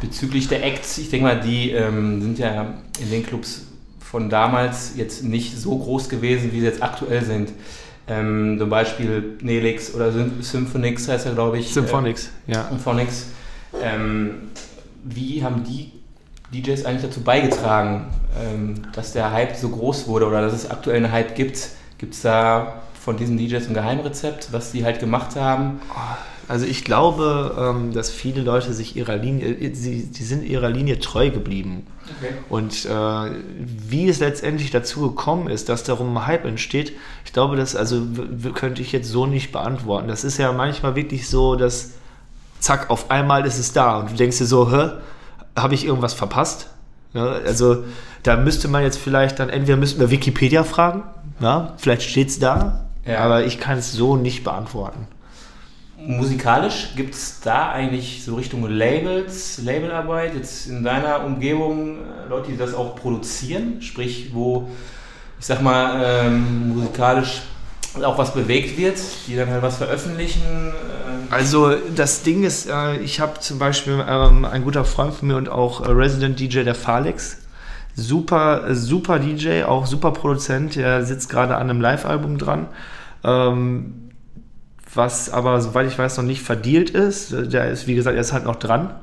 Bezüglich 0.00 0.48
der 0.48 0.64
Acts, 0.64 0.98
ich 0.98 1.10
denke 1.10 1.26
mal, 1.26 1.40
die 1.40 1.70
ähm, 1.70 2.20
sind 2.20 2.38
ja 2.38 2.74
in 3.00 3.10
den 3.10 3.24
Clubs 3.24 3.66
von 4.00 4.28
damals 4.30 4.92
jetzt 4.96 5.24
nicht 5.24 5.56
so 5.56 5.78
groß 5.78 6.08
gewesen, 6.08 6.52
wie 6.52 6.60
sie 6.60 6.66
jetzt 6.66 6.82
aktuell 6.82 7.24
sind. 7.24 7.52
Ähm, 8.08 8.56
zum 8.58 8.70
Beispiel 8.70 9.36
Nelix 9.42 9.94
oder 9.94 10.12
Symphonix 10.40 11.08
heißt 11.08 11.26
er, 11.26 11.32
glaube 11.32 11.58
ich. 11.58 11.72
Symphonix, 11.72 12.30
äh, 12.46 12.52
ja. 12.52 12.68
Symphonix. 12.68 13.26
Ähm, 13.82 14.50
wie 15.02 15.42
haben 15.42 15.64
die 15.64 15.92
DJs 16.52 16.84
eigentlich 16.84 17.02
dazu 17.02 17.20
beigetragen, 17.20 18.06
dass 18.94 19.12
der 19.12 19.32
Hype 19.32 19.56
so 19.56 19.68
groß 19.68 20.08
wurde 20.08 20.26
oder 20.26 20.40
dass 20.40 20.52
es 20.52 20.70
aktuell 20.70 20.96
einen 20.96 21.12
Hype 21.12 21.34
gibt? 21.34 21.70
Gibt 21.98 22.14
es 22.14 22.22
da 22.22 22.82
von 23.00 23.16
diesen 23.16 23.38
DJs 23.38 23.68
ein 23.68 23.74
Geheimrezept, 23.74 24.52
was 24.52 24.72
die 24.72 24.84
halt 24.84 25.00
gemacht 25.00 25.36
haben? 25.36 25.80
Also 26.48 26.64
ich 26.64 26.84
glaube, 26.84 27.56
ähm, 27.58 27.92
dass 27.92 28.10
viele 28.10 28.42
Leute 28.42 28.72
sich 28.72 28.96
ihrer 28.96 29.16
Linie, 29.16 29.48
äh, 29.48 29.74
sie, 29.74 30.08
sie 30.12 30.24
sind 30.24 30.44
ihrer 30.44 30.70
Linie 30.70 31.00
treu 31.00 31.30
geblieben. 31.30 31.86
Okay. 32.18 32.34
Und 32.48 32.84
äh, 32.84 33.30
wie 33.58 34.08
es 34.08 34.20
letztendlich 34.20 34.70
dazu 34.70 35.00
gekommen 35.00 35.48
ist, 35.48 35.68
dass 35.68 35.82
darum 35.82 36.16
ein 36.16 36.26
Hype 36.26 36.44
entsteht, 36.44 36.92
ich 37.24 37.32
glaube, 37.32 37.56
das 37.56 37.74
also 37.74 38.02
könnte 38.54 38.80
ich 38.80 38.92
jetzt 38.92 39.08
so 39.08 39.26
nicht 39.26 39.50
beantworten. 39.50 40.06
Das 40.06 40.22
ist 40.22 40.38
ja 40.38 40.52
manchmal 40.52 40.94
wirklich 40.94 41.28
so, 41.28 41.56
dass 41.56 41.94
zack, 42.60 42.90
auf 42.90 43.10
einmal 43.10 43.44
ist 43.44 43.58
es 43.58 43.72
da 43.72 43.98
und 43.98 44.12
du 44.12 44.14
denkst 44.14 44.38
dir 44.38 44.46
so, 44.46 44.70
hä, 44.70 44.90
habe 45.56 45.74
ich 45.74 45.84
irgendwas 45.84 46.14
verpasst? 46.14 46.68
Ja, 47.16 47.28
also 47.46 47.84
da 48.22 48.36
müsste 48.36 48.68
man 48.68 48.82
jetzt 48.82 48.98
vielleicht 48.98 49.38
dann, 49.38 49.48
entweder 49.48 49.78
müssten 49.78 50.00
wir 50.00 50.10
Wikipedia 50.10 50.64
fragen, 50.64 51.02
ja, 51.40 51.72
vielleicht 51.78 52.02
steht 52.02 52.28
es 52.28 52.38
da, 52.38 52.86
ja. 53.06 53.18
aber 53.20 53.44
ich 53.44 53.58
kann 53.58 53.78
es 53.78 53.92
so 53.92 54.16
nicht 54.16 54.44
beantworten. 54.44 55.08
Musikalisch 55.98 56.90
gibt 56.94 57.14
es 57.14 57.40
da 57.40 57.70
eigentlich 57.70 58.22
so 58.22 58.34
Richtung 58.34 58.68
Labels, 58.68 59.62
Labelarbeit, 59.64 60.34
jetzt 60.34 60.66
in 60.66 60.84
deiner 60.84 61.24
Umgebung 61.24 61.96
äh, 61.96 62.28
Leute, 62.28 62.52
die 62.52 62.58
das 62.58 62.74
auch 62.74 62.96
produzieren, 62.96 63.80
sprich, 63.80 64.30
wo, 64.34 64.68
ich 65.40 65.46
sag 65.46 65.62
mal, 65.62 66.02
ähm, 66.04 66.74
musikalisch 66.74 67.42
auch 68.02 68.18
was 68.18 68.34
bewegt 68.34 68.76
wird, 68.76 68.98
die 69.26 69.36
dann 69.36 69.48
halt 69.48 69.62
was 69.62 69.78
veröffentlichen? 69.78 70.42
Äh. 71.30 71.34
Also 71.34 71.74
das 71.94 72.22
Ding 72.22 72.44
ist, 72.44 72.68
äh, 72.68 72.96
ich 72.98 73.20
habe 73.20 73.40
zum 73.40 73.58
Beispiel 73.58 74.04
ähm, 74.06 74.44
ein 74.44 74.64
guter 74.64 74.84
Freund 74.84 75.14
von 75.14 75.28
mir 75.28 75.36
und 75.36 75.48
auch 75.48 75.86
äh, 75.86 75.90
Resident 75.90 76.38
DJ 76.38 76.62
der 76.62 76.74
Falex. 76.74 77.38
Super, 77.94 78.74
super 78.74 79.18
DJ, 79.18 79.62
auch 79.64 79.86
super 79.86 80.12
Produzent. 80.12 80.76
Er 80.76 81.04
sitzt 81.04 81.30
gerade 81.30 81.56
an 81.56 81.70
einem 81.70 81.80
Live-Album 81.80 82.36
dran. 82.36 82.68
Ähm, 83.24 84.10
was 84.94 85.30
aber, 85.30 85.60
soweit 85.60 85.86
ich 85.86 85.98
weiß, 85.98 86.16
noch 86.18 86.24
nicht 86.24 86.42
verdealt 86.42 86.90
ist. 86.90 87.32
Der 87.32 87.70
ist, 87.70 87.86
wie 87.86 87.94
gesagt, 87.94 88.14
er 88.14 88.20
ist 88.20 88.32
halt 88.32 88.44
noch 88.44 88.56
dran. 88.56 88.94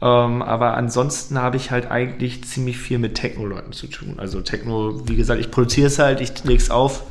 Ähm, 0.00 0.42
aber 0.42 0.74
ansonsten 0.74 1.40
habe 1.40 1.56
ich 1.56 1.72
halt 1.72 1.90
eigentlich 1.90 2.44
ziemlich 2.44 2.78
viel 2.78 2.98
mit 2.98 3.16
Techno-Leuten 3.16 3.72
zu 3.72 3.88
tun. 3.88 4.14
Also 4.18 4.40
Techno, 4.40 5.02
wie 5.08 5.16
gesagt, 5.16 5.40
ich 5.40 5.50
produziere 5.50 5.88
es 5.88 5.98
halt, 5.98 6.20
ich 6.20 6.44
lege 6.44 6.62
es 6.62 6.70
auf. 6.70 7.02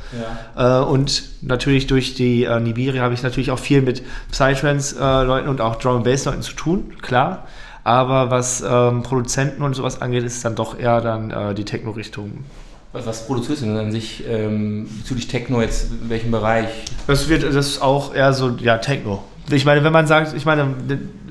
Ja. 0.55 0.81
Äh, 0.81 0.85
und 0.85 1.23
natürlich 1.41 1.87
durch 1.87 2.15
die 2.15 2.45
äh, 2.45 2.59
Nibiri 2.61 2.99
habe 2.99 3.13
ich 3.13 3.23
natürlich 3.23 3.51
auch 3.51 3.59
viel 3.59 3.81
mit 3.81 4.03
Psytrance-Leuten 4.31 5.47
äh, 5.47 5.49
und 5.49 5.59
auch 5.59 5.75
Drum 5.75 6.03
Bass-Leuten 6.03 6.41
zu 6.41 6.53
tun, 6.53 6.93
klar. 7.01 7.47
Aber 7.83 8.31
was 8.31 8.63
ähm, 8.67 9.03
Produzenten 9.03 9.63
und 9.63 9.73
sowas 9.73 10.01
angeht, 10.01 10.23
ist 10.23 10.43
dann 10.43 10.55
doch 10.55 10.77
eher 10.77 11.01
dann 11.01 11.31
äh, 11.31 11.53
die 11.55 11.65
Techno-Richtung. 11.65 12.45
Was, 12.93 13.05
was 13.05 13.27
produzierst 13.27 13.61
du 13.61 13.65
denn 13.65 13.77
an 13.77 13.91
sich 13.91 14.23
ähm, 14.27 14.87
bezüglich 14.99 15.27
Techno 15.27 15.61
jetzt? 15.61 15.91
In 15.91 16.09
welchem 16.09 16.31
Bereich? 16.31 16.67
Das 17.05 17.27
wird 17.27 17.43
das 17.43 17.55
ist 17.55 17.81
auch 17.81 18.13
eher 18.13 18.31
so, 18.33 18.57
ja, 18.61 18.77
Techno. 18.77 19.23
Ich 19.49 19.65
meine, 19.65 19.83
wenn 19.83 19.93
man 19.93 20.07
sagt, 20.07 20.33
ich 20.35 20.45
meine, 20.45 20.73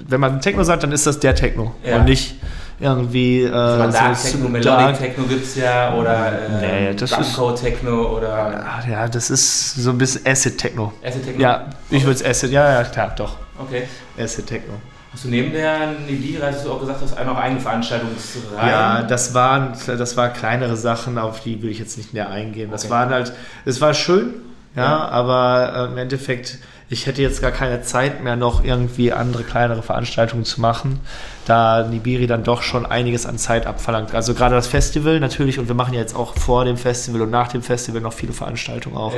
wenn 0.09 0.21
man 0.21 0.41
Techno 0.41 0.63
sagt, 0.65 0.83
dann 0.83 0.93
ist 0.93 1.07
das 1.07 1.21
der 1.21 1.35
Techno 1.35 1.75
ja. 1.85 1.97
und 1.97 2.05
nicht 2.05 2.37
irgendwie. 2.81 3.43
Äh, 3.43 3.49
so 3.51 3.91
Dark 3.91 4.17
zu 4.19 4.31
Techno, 4.33 4.49
Melodic 4.49 4.65
dark. 4.65 4.99
Techno 4.99 5.25
gibt's 5.25 5.57
ja 5.57 5.95
oder 5.95 6.33
Nee, 6.61 6.89
äh, 6.89 6.95
das 6.95 7.11
Drum 7.11 7.55
ist- 7.55 7.61
Techno 7.63 8.17
oder 8.17 8.83
Ja, 8.87 8.91
ja, 8.91 9.09
das 9.09 9.31
ist 9.31 9.75
so 9.77 9.91
ein 9.91 9.99
bisschen 9.99 10.27
Acid 10.27 10.59
Techno. 10.59 10.93
Acid 11.05 11.25
Techno. 11.25 11.43
Ja, 11.43 11.67
ich 11.91 12.05
würde 12.05 12.15
es 12.21 12.25
Acid, 12.25 12.51
ja, 12.51 12.73
ja, 12.81 12.85
klar, 12.85 13.13
doch. 13.17 13.37
Okay. 13.59 13.83
Acid 14.19 14.47
Techno. 14.47 14.75
Hast 15.13 15.25
du 15.25 15.29
neben 15.29 15.51
der 15.51 15.95
hast 16.43 16.67
du 16.67 16.73
auch 16.73 16.81
gesagt, 16.81 17.01
hast 17.01 17.19
auch 17.19 17.25
noch 17.25 17.39
eigene 17.39 17.59
Veranstaltungsreihen? 17.61 18.69
Ja, 18.69 19.03
das 19.03 19.33
waren, 19.33 19.73
das 19.87 20.15
waren 20.19 20.33
kleinere 20.35 20.77
Sachen, 20.77 21.17
auf 21.17 21.41
die 21.41 21.63
will 21.63 21.71
ich 21.71 21.79
jetzt 21.79 21.97
nicht 21.97 22.13
mehr 22.13 22.29
eingehen. 22.29 22.71
Das 22.71 22.85
Okay. 22.85 22.93
waren 22.93 23.09
halt, 23.09 23.33
es 23.65 23.81
war 23.81 23.95
schön, 23.95 24.35
ja, 24.77 24.83
Ja. 24.83 25.09
aber 25.09 25.73
äh, 25.75 25.93
im 25.93 25.99
Endeffekt, 25.99 26.59
ich 26.89 27.07
hätte 27.07 27.21
jetzt 27.23 27.41
gar 27.43 27.51
keine 27.51 27.83
Zeit 27.83 28.23
mehr, 28.23 28.37
noch 28.37 28.63
irgendwie 28.63 29.13
andere 29.13 29.43
kleinere 29.43 29.83
Veranstaltungen 29.83 30.45
zu 30.45 30.61
machen, 30.61 31.01
da 31.47 31.83
Nibiri 31.83 32.27
dann 32.29 32.45
doch 32.45 32.63
schon 32.63 32.87
einiges 32.87 33.27
an 33.27 33.39
Zeit 33.39 33.67
abverlangt. 33.67 34.15
Also 34.15 34.35
gerade 34.35 34.55
das 34.55 34.67
Festival 34.69 35.19
natürlich, 35.19 35.59
und 35.59 35.67
wir 35.69 35.75
machen 35.75 35.95
ja 35.95 36.01
jetzt 36.01 36.15
auch 36.15 36.37
vor 36.37 36.65
dem 36.65 36.77
Festival 36.77 37.23
und 37.23 37.31
nach 37.31 37.49
dem 37.49 37.63
Festival 37.63 38.01
noch 38.01 38.13
viele 38.13 38.33
Veranstaltungen 38.33 38.97
auch. 38.97 39.15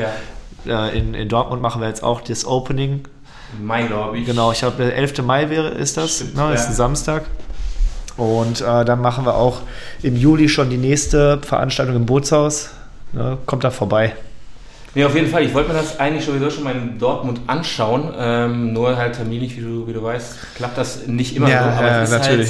Ja. 0.65 0.87
Äh, 0.89 0.99
in, 0.99 1.15
in 1.15 1.29
Dortmund 1.29 1.61
machen 1.61 1.81
wir 1.81 1.89
jetzt 1.89 2.03
auch 2.03 2.21
das 2.23 2.45
Opening 2.47 3.05
Im 3.59 3.67
Mai, 3.67 3.83
glaube 3.83 4.19
ich. 4.19 4.27
Genau, 4.27 4.53
ich 4.53 4.61
glaube, 4.61 4.83
der 4.83 4.97
11. 4.97 5.23
Mai 5.23 5.51
wäre, 5.51 5.69
ist 5.69 5.97
das, 5.97 6.17
Stimmt, 6.17 6.37
ne, 6.37 6.55
ist 6.55 6.63
ja. 6.63 6.69
ein 6.69 6.75
Samstag. 6.75 7.25
Und 8.17 8.61
äh, 8.61 8.85
dann 8.85 9.01
machen 9.01 9.25
wir 9.27 9.35
auch 9.37 9.59
im 10.03 10.17
Juli 10.17 10.49
schon 10.49 10.71
die 10.71 10.77
nächste 10.77 11.39
Veranstaltung 11.43 11.95
im 11.97 12.07
Bootshaus. 12.07 12.71
Ne, 13.13 13.39
kommt 13.47 13.63
da 13.65 13.71
vorbei. 13.71 14.15
Nee, 14.95 15.05
auf 15.05 15.15
jeden 15.15 15.29
Fall. 15.29 15.43
Ich 15.45 15.55
wollte 15.55 15.69
mir 15.73 15.79
das 15.79 16.01
eigentlich 16.01 16.25
sowieso 16.25 16.51
schon 16.51 16.65
mal 16.65 16.75
in 16.75 16.99
Dortmund 16.99 17.41
anschauen. 17.47 18.13
Ähm, 18.19 18.73
nur 18.73 18.97
halt 18.97 19.15
terminlich, 19.17 19.57
wie 19.57 19.61
du, 19.61 19.87
wie 19.87 19.93
du 19.93 20.03
weißt, 20.03 20.55
klappt 20.57 20.79
das 20.79 21.07
nicht 21.07 21.37
immer 21.37 21.49
so. 21.65 21.69
Aber 21.79 22.03
es 22.03 22.11
ist 22.11 22.15
halt, 22.29 22.41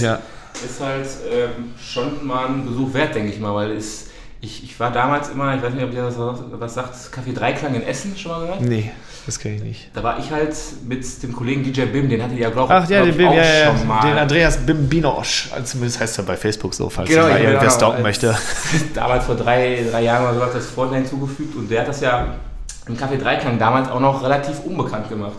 Ist 0.65 0.81
halt 0.81 1.07
ähm, 1.33 1.73
schon 1.81 2.27
mal 2.27 2.47
ein 2.47 2.65
Besuch 2.67 2.95
wert, 2.95 3.15
denke 3.15 3.33
ich 3.33 3.39
mal, 3.41 3.55
weil 3.55 3.73
es, 3.73 4.09
ich, 4.41 4.65
ich 4.65 4.79
war 4.81 4.91
damals 4.93 5.29
immer, 5.29 5.55
ich 5.55 5.63
weiß 5.63 5.75
nicht, 5.75 5.85
ob 5.85 5.93
ihr 5.93 6.03
das 6.03 6.17
was 6.19 6.75
sagt, 6.75 6.95
Café 6.95 7.35
Dreiklang 7.35 7.75
in 7.75 7.83
Essen 7.83 8.17
schon 8.17 8.33
mal 8.33 8.41
gehört? 8.41 8.61
Nee, 8.63 8.91
das 9.29 9.39
kenne 9.39 9.57
ich 9.57 9.63
nicht. 9.63 9.91
Da 9.93 10.03
war 10.03 10.19
ich 10.19 10.31
halt 10.31 10.57
mit 10.87 11.23
dem 11.23 11.35
Kollegen 11.35 11.63
DJ 11.63 11.83
Bim, 11.83 12.09
den 12.09 12.23
hatte 12.23 12.33
ich 12.33 12.41
ja, 12.41 12.49
glaube 12.49 12.73
Ach 12.73 12.89
ja, 12.89 13.03
glaub 13.03 13.05
den, 13.05 13.11
ich, 13.11 13.17
Bim, 13.19 13.29
auch 13.29 13.35
ja, 13.35 13.45
ja, 13.45 13.77
schon 13.77 13.87
mal. 13.87 14.01
den 14.01 14.17
Andreas 14.17 14.57
Bimbinosch. 14.57 15.51
Also 15.53 15.67
zumindest 15.67 16.01
heißt 16.01 16.17
er 16.19 16.25
bei 16.25 16.35
Facebook 16.35 16.73
so, 16.73 16.89
falls 16.89 17.11
Genau, 17.11 17.25
mal 17.25 17.33
irgendwer 17.33 17.61
genau, 17.61 17.71
stalken 17.71 18.03
möchte. 18.03 18.35
Damals 18.95 19.27
vor 19.27 19.35
drei, 19.35 19.85
drei 19.91 20.03
Jahren 20.03 20.25
oder 20.25 20.35
so 20.35 20.45
hat 20.47 20.55
das 20.55 20.65
Vorteil 20.65 21.01
hinzugefügt 21.01 21.55
und 21.57 21.71
der 21.71 21.83
hat 21.83 21.89
das 21.89 22.01
ja 22.01 22.37
im 22.87 22.97
Café 22.97 23.19
Dreiklang 23.19 23.59
damals 23.59 23.91
auch 23.91 24.01
noch 24.01 24.23
relativ 24.23 24.61
unbekannt 24.65 25.11
gemacht. 25.11 25.35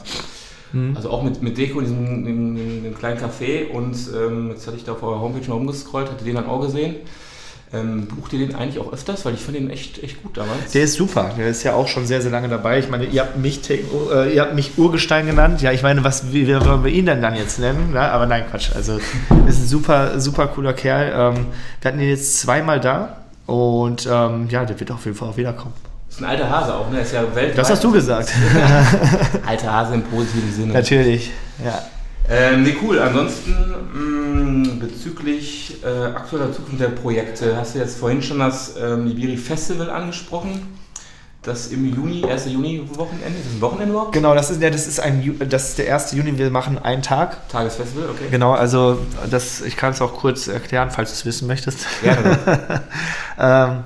Mhm. 0.72 0.96
Also 0.96 1.10
auch 1.10 1.24
mit, 1.24 1.42
mit 1.42 1.58
Deko 1.58 1.80
in 1.80 1.86
diesem 1.86 2.28
in, 2.28 2.58
in, 2.58 2.84
dem 2.84 2.96
kleinen 2.96 3.20
Café 3.20 3.72
und 3.72 3.98
ähm, 4.16 4.52
jetzt 4.52 4.68
hatte 4.68 4.78
ich 4.78 4.84
da 4.84 4.92
auf 4.92 5.02
eurer 5.02 5.20
Homepage 5.20 5.50
mal 5.50 5.56
umgescrollt, 5.56 6.12
hatte 6.12 6.24
den 6.24 6.36
dann 6.36 6.46
auch 6.46 6.62
gesehen. 6.62 6.98
Ähm, 7.72 8.08
bucht 8.08 8.34
ihr 8.34 8.40
den 8.40 8.56
eigentlich 8.56 8.80
auch 8.80 8.92
öfters? 8.92 9.26
Weil 9.26 9.36
ich 9.36 9.42
fand 9.42 9.56
den 9.56 9.70
echt, 9.70 10.02
echt 10.02 10.24
gut 10.24 10.36
damals. 10.38 10.72
Der 10.74 10.84
ist 10.84 10.96
super. 10.96 11.32
Der 11.38 11.50
ist 11.50 11.62
ja 11.64 11.74
auch 11.74 11.88
schon 11.88 12.08
sehr, 12.08 12.20
sehr 12.20 12.32
lange 12.32 12.50
dabei. 12.50 12.80
Ich 12.80 12.90
meine, 12.90 13.06
ihr 13.06 13.22
habt 13.22 13.38
mich, 13.38 13.70
äh, 13.70 14.34
ihr 14.34 14.42
habt 14.42 14.56
mich 14.56 14.78
Urgestein 14.78 15.28
genannt. 15.28 15.62
Ja, 15.62 15.72
ich 15.72 15.84
meine, 15.84 16.04
was 16.04 16.34
wie, 16.34 16.48
wie 16.48 16.66
wollen 16.66 16.84
wir 16.84 16.92
ihn 16.92 17.06
denn 17.06 17.22
dann 17.22 17.36
jetzt 17.36 17.60
nennen? 17.60 17.92
Ja, 17.94 18.10
aber 18.12 18.26
nein, 18.26 18.46
Quatsch. 18.50 18.72
Also 18.76 18.98
ist 19.48 19.60
ein 19.60 19.68
super, 19.68 20.20
super 20.20 20.48
cooler 20.48 20.74
Kerl. 20.74 21.12
Ähm, 21.36 21.46
wir 21.82 21.92
hatten 21.92 22.00
ihn 22.02 22.10
jetzt 22.10 22.40
zweimal 22.40 22.80
da 22.80 23.18
und 23.46 24.08
ähm, 24.12 24.48
ja, 24.50 24.66
der 24.66 24.80
wird 24.80 24.90
auf 24.92 25.06
jeden 25.06 25.16
Fall 25.16 25.30
auch 25.30 25.38
wiederkommen. 25.38 25.74
ist 26.10 26.22
ein 26.22 26.26
alter 26.26 26.50
Hase 26.50 26.74
auch, 26.74 26.90
ne? 26.90 27.02
Ist 27.02 27.14
ja 27.14 27.22
weltweit. 27.36 27.58
Das 27.58 27.70
hast 27.70 27.84
du 27.84 27.92
gesagt. 27.92 28.32
Alter 29.46 29.72
Hase 29.72 29.94
im 29.94 30.04
positiven 30.04 30.52
Sinne. 30.54 30.74
Natürlich. 30.74 31.32
Ja. 31.64 31.84
Ähm, 32.30 32.64
nee, 32.64 32.76
cool. 32.84 33.00
Ansonsten 33.00 33.56
mh, 33.94 34.80
bezüglich 34.80 35.78
äh, 35.84 35.88
aktueller 35.88 36.54
Zukunft 36.54 36.80
der 36.80 36.90
Projekte, 36.90 37.58
hast 37.58 37.74
du 37.74 37.80
jetzt 37.80 37.98
vorhin 37.98 38.22
schon 38.22 38.40
das 38.40 38.76
ähm, 38.80 39.08
Libiri 39.08 39.38
Festival 39.38 39.90
angesprochen. 39.90 40.78
Das 41.42 41.68
im 41.68 41.86
Juni, 41.86 42.26
1. 42.26 42.48
Juni-Wochenende. 42.48 43.40
Ist 43.40 43.46
das 43.48 43.54
ein 43.54 43.62
Wochenende 43.62 43.94
überhaupt? 43.94 44.12
Genau, 44.12 44.36
das 44.36 44.52
ist, 44.52 44.62
ja, 44.62 44.70
das, 44.70 44.88
ist 44.88 45.00
ein, 45.00 45.40
das 45.50 45.70
ist 45.70 45.78
der 45.78 45.96
1. 45.96 46.12
Juni. 46.12 46.38
Wir 46.38 46.52
machen 46.52 46.78
einen 46.78 47.02
Tag. 47.02 47.48
Tagesfestival, 47.48 48.10
okay. 48.10 48.26
Genau, 48.30 48.52
also 48.52 49.00
das, 49.32 49.62
ich 49.62 49.78
kann 49.78 49.94
es 49.94 50.02
auch 50.02 50.14
kurz 50.14 50.50
erklären, 50.50 50.92
falls 50.92 51.12
du 51.12 51.14
es 51.14 51.26
wissen 51.26 51.48
möchtest. 51.48 51.88
Gerne. 52.04 52.84
ähm, 53.40 53.84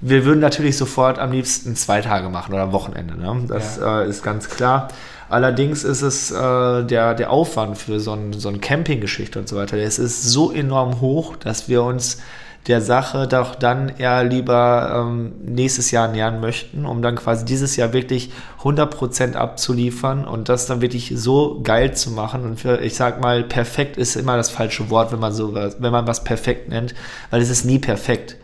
wir 0.00 0.24
würden 0.24 0.40
natürlich 0.40 0.76
sofort 0.76 1.18
am 1.18 1.32
liebsten 1.32 1.74
zwei 1.74 2.02
Tage 2.02 2.28
machen 2.28 2.54
oder 2.54 2.62
am 2.62 2.72
Wochenende. 2.72 3.16
Ne? 3.16 3.46
Das 3.48 3.78
äh, 3.78 4.08
ist 4.08 4.22
ganz 4.22 4.48
klar. 4.48 4.88
Allerdings 5.32 5.82
ist 5.82 6.02
es 6.02 6.30
äh, 6.30 6.84
der, 6.84 7.14
der 7.14 7.30
Aufwand 7.30 7.78
für 7.78 8.00
so 8.00 8.12
ein, 8.12 8.34
so 8.34 8.50
ein 8.50 8.60
Campinggeschichte 8.60 9.38
und 9.38 9.48
so 9.48 9.56
weiter, 9.56 9.78
der 9.78 9.86
ist, 9.86 9.96
so 9.96 10.52
enorm 10.52 11.00
hoch, 11.00 11.36
dass 11.36 11.70
wir 11.70 11.84
uns 11.84 12.18
der 12.66 12.82
Sache 12.82 13.26
doch 13.26 13.54
dann 13.54 13.88
eher 13.88 14.24
lieber 14.24 14.92
ähm, 14.94 15.32
nächstes 15.42 15.90
Jahr 15.90 16.08
nähern 16.08 16.40
möchten, 16.40 16.84
um 16.84 17.00
dann 17.00 17.16
quasi 17.16 17.46
dieses 17.46 17.76
Jahr 17.76 17.94
wirklich 17.94 18.30
100% 18.62 19.34
abzuliefern 19.34 20.26
und 20.26 20.50
das 20.50 20.66
dann 20.66 20.82
wirklich 20.82 21.14
so 21.16 21.62
geil 21.62 21.94
zu 21.94 22.10
machen. 22.10 22.44
Und 22.44 22.60
für, 22.60 22.82
ich 22.82 22.94
sag 22.94 23.22
mal, 23.22 23.42
perfekt 23.42 23.96
ist 23.96 24.16
immer 24.16 24.36
das 24.36 24.50
falsche 24.50 24.90
Wort, 24.90 25.12
wenn 25.12 25.20
man 25.20 25.32
so 25.32 25.54
wenn 25.54 25.92
man 25.92 26.06
was 26.06 26.24
perfekt 26.24 26.68
nennt, 26.68 26.94
weil 27.30 27.40
es 27.40 27.48
ist 27.48 27.64
nie 27.64 27.78
perfekt. 27.78 28.36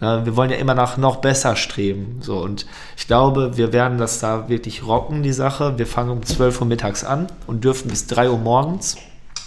Ja, 0.00 0.26
wir 0.26 0.36
wollen 0.36 0.50
ja 0.50 0.56
immer 0.56 0.74
nach 0.74 0.98
noch 0.98 1.16
besser 1.16 1.56
streben. 1.56 2.18
So, 2.20 2.38
und 2.38 2.66
ich 2.96 3.06
glaube, 3.06 3.56
wir 3.56 3.72
werden 3.72 3.96
das 3.96 4.20
da 4.20 4.48
wirklich 4.48 4.86
rocken, 4.86 5.22
die 5.22 5.32
Sache. 5.32 5.78
Wir 5.78 5.86
fangen 5.86 6.10
um 6.10 6.22
12 6.22 6.60
Uhr 6.60 6.66
mittags 6.66 7.02
an 7.02 7.28
und 7.46 7.64
dürfen 7.64 7.88
bis 7.88 8.06
3 8.06 8.30
Uhr 8.30 8.38
morgens, 8.38 8.96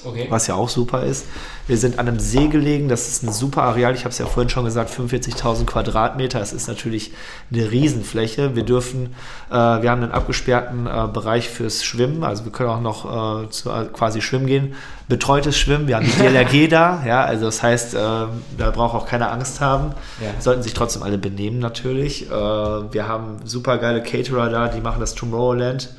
Okay. 0.06 0.28
was 0.30 0.48
ja 0.48 0.56
auch 0.56 0.70
super 0.70 1.04
ist. 1.04 1.26
Wir 1.68 1.78
sind 1.78 2.00
an 2.00 2.08
einem 2.08 2.20
See 2.20 2.48
gelegen, 2.48 2.88
das 2.88 3.08
ist 3.08 3.24
ein 3.24 3.34
super 3.34 3.64
Areal, 3.64 3.94
ich 3.94 4.02
habe 4.02 4.10
es 4.10 4.18
ja 4.18 4.26
vorhin 4.26 4.50
schon 4.50 4.66
gesagt, 4.66 4.90
45.000 4.92 5.66
Quadratmeter, 5.66 6.40
das 6.40 6.54
ist 6.54 6.68
natürlich 6.68 7.12
eine 7.52 7.70
Riesenfläche. 7.70 8.56
Wir 8.56 8.64
dürfen, 8.64 9.16
äh, 9.50 9.54
wir 9.54 9.92
haben 9.92 10.04
einen 10.04 10.12
abgesperrten 10.12 10.88
äh, 10.88 11.08
Bereich 11.12 11.50
fürs 11.50 11.84
Schwimmen, 11.84 12.24
also 12.24 12.46
wir 12.46 12.52
können 12.52 12.70
auch 12.70 12.82
noch 12.82 13.44
äh, 13.44 13.50
zu, 13.50 13.70
äh, 13.70 13.86
quasi 13.92 14.22
schwimmen 14.22 14.48
gehen. 14.48 14.76
Betreutes 15.10 15.58
Schwimmen, 15.58 15.88
wir 15.88 15.98
haben 15.98 16.06
die 16.06 16.12
DLRG 16.24 16.70
da, 16.70 17.04
ja, 17.06 17.24
also 17.24 17.46
das 17.46 17.62
heißt, 17.62 17.94
äh, 17.94 17.98
da 17.98 18.72
braucht 18.72 18.96
auch 18.96 19.06
keine 19.06 19.30
Angst 19.30 19.60
haben. 19.60 19.94
Ja. 20.22 20.40
Sollten 20.40 20.64
sich 20.64 20.74
trotzdem 20.74 21.04
alle 21.04 21.18
benehmen 21.18 21.60
natürlich. 21.60 22.30
Äh, 22.30 22.34
wir 22.34 23.08
haben 23.08 23.38
super 23.44 23.78
geile 23.78 24.02
Caterer 24.02 24.50
da, 24.50 24.70
die 24.70 24.82
machen 24.82 25.02
das 25.02 25.14
Tomorrowland 25.14 25.90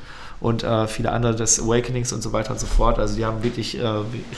und 0.41 0.65
äh, 0.65 0.87
viele 0.87 1.13
andere 1.13 1.35
des 1.35 1.61
Awakenings 1.61 2.13
und 2.13 2.23
so 2.23 2.33
weiter 2.33 2.53
und 2.53 2.61
so 2.61 2.67
fort. 2.67 2.99
Also 2.99 3.17
die 3.17 3.25
haben 3.25 3.43
wirklich 3.43 3.79
äh, 3.79 3.87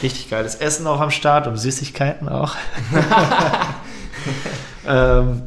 richtig 0.02 0.28
geiles 0.30 0.56
Essen 0.56 0.86
auch 0.86 1.00
am 1.00 1.10
Start 1.10 1.46
und 1.46 1.56
Süßigkeiten 1.56 2.28
auch. 2.28 2.56
ähm, 4.86 5.42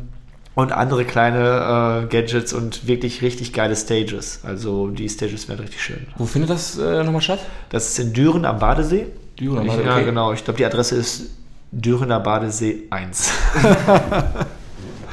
und 0.56 0.72
andere 0.72 1.04
kleine 1.04 2.06
äh, 2.06 2.08
Gadgets 2.08 2.54
und 2.54 2.88
wirklich 2.88 3.22
richtig 3.22 3.52
geile 3.52 3.76
Stages. 3.76 4.39
Also 4.44 4.88
die 4.88 5.10
Stages 5.10 5.50
werden 5.50 5.60
richtig 5.60 5.84
schön. 5.84 6.08
Wo 6.18 6.26
findet 6.26 6.50
das 6.50 6.78
äh, 6.78 7.04
nochmal 7.04 7.22
statt? 7.22 7.39
Das 7.70 7.89
ist 7.89 8.00
in 8.00 8.13
Düren 8.13 8.46
am 8.46 8.60
Badesee. 8.60 9.08
Düren 9.38 9.60
am 9.60 9.68
Badesee, 9.68 9.86
Ja, 9.86 9.96
okay. 9.96 10.06
genau. 10.06 10.32
Ich 10.32 10.46
glaube, 10.46 10.58
die 10.58 10.65
Adresse 10.65 10.96
ist 10.96 11.32
Dürener 11.74 12.22
Badesee 12.22 12.84
1. 12.89 13.32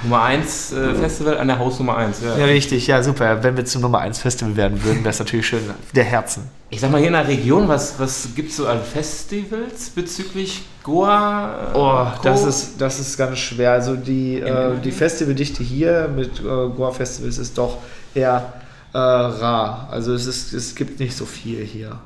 Nummer 0.03 0.23
1 0.23 0.73
äh, 0.73 0.95
Festival 0.95 1.38
an 1.38 1.47
der 1.49 1.59
Hausnummer 1.59 1.97
1. 1.97 2.23
Ja. 2.23 2.37
Ja, 2.38 2.45
richtig, 2.47 2.87
ja, 2.87 3.03
super. 3.03 3.43
Wenn 3.43 3.57
wir 3.57 3.65
zum 3.65 3.83
Nummer 3.83 3.99
1 4.01 4.19
Festival 4.19 4.57
werden 4.57 4.83
würden, 4.85 4.99
wäre 5.01 5.11
es 5.11 5.19
natürlich 5.19 5.47
schön. 5.47 5.61
Der 5.95 6.05
Herzen. 6.05 6.45
Ich 6.71 6.81
sag 6.81 6.91
mal, 6.91 6.99
hier 6.99 7.09
in 7.09 7.12
der 7.12 7.29
Region, 7.29 7.69
was, 7.69 7.99
was 7.99 8.29
gibt 8.35 8.51
es 8.51 8.57
so 8.57 8.67
an 8.67 8.81
Festivals 8.83 9.91
bezüglich 9.91 10.62
Goa? 10.83 11.71
äh, 11.73 11.77
Oh, 11.77 12.07
Co? 12.17 12.23
das 12.25 12.45
ist, 12.45 12.81
das 12.81 12.99
ist 12.99 13.17
ganz 13.17 13.38
schwer. 13.38 13.73
Also 13.73 13.95
die, 13.95 14.41
äh, 14.41 14.79
die 14.83 14.91
Festivaldichte 14.93 15.62
hier 15.62 16.09
mit 16.15 16.41
äh, 16.41 16.43
Goa 16.43 16.91
Festivals 16.91 17.38
ist 17.38 17.57
doch 17.59 17.79
eher 18.15 18.53
äh, 18.93 18.99
rar. 18.99 19.88
Also 19.91 20.15
es, 20.15 20.27
ist, 20.27 20.53
es 20.53 20.75
gibt 20.75 20.99
nicht 20.99 21.17
so 21.17 21.27
viel 21.27 21.62
hier. 21.65 21.99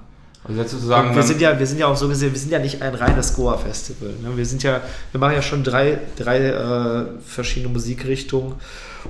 Also 0.49 0.61
jetzt 0.61 0.71
sozusagen. 0.73 1.11
Und 1.11 1.17
wir 1.17 1.23
sind 1.23 1.41
ja, 1.41 1.59
wir 1.59 1.67
sind 1.67 1.79
ja 1.79 1.87
auch 1.87 1.97
so 1.97 2.09
gesehen, 2.09 2.33
wir 2.33 2.39
sind 2.39 2.53
ja 2.53 2.59
nicht 2.59 2.83
ein 2.83 2.95
reines 2.95 3.35
Goa-Festival. 3.35 4.11
Ne? 4.23 4.37
Wir 4.37 4.47
sind 4.47 4.63
ja, 4.63 4.81
wir 5.13 5.21
machen 5.21 5.35
ja 5.35 5.43
schon 5.43 5.65
drei, 5.65 5.99
drei 6.17 6.39
äh, 6.39 7.07
verschiedene 7.25 7.73
Musikrichtungen 7.73 8.55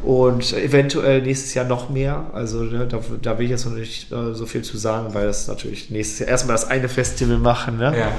und 0.02 0.52
eventuell 0.52 1.22
nächstes 1.22 1.54
Jahr 1.54 1.66
noch 1.66 1.90
mehr. 1.90 2.26
Also 2.32 2.62
ne, 2.62 2.86
da, 2.86 3.00
da 3.20 3.38
will 3.38 3.44
ich 3.44 3.50
jetzt 3.50 3.66
noch 3.66 3.74
nicht 3.74 4.10
äh, 4.12 4.34
so 4.34 4.46
viel 4.46 4.62
zu 4.62 4.78
sagen, 4.78 5.14
weil 5.14 5.26
das 5.26 5.48
natürlich 5.48 5.90
nächstes 5.90 6.20
Jahr 6.20 6.28
erstmal 6.28 6.54
das 6.54 6.68
eine 6.68 6.88
Festival 6.88 7.38
machen. 7.38 7.78
Ne? 7.78 7.96
ja. 7.98 8.12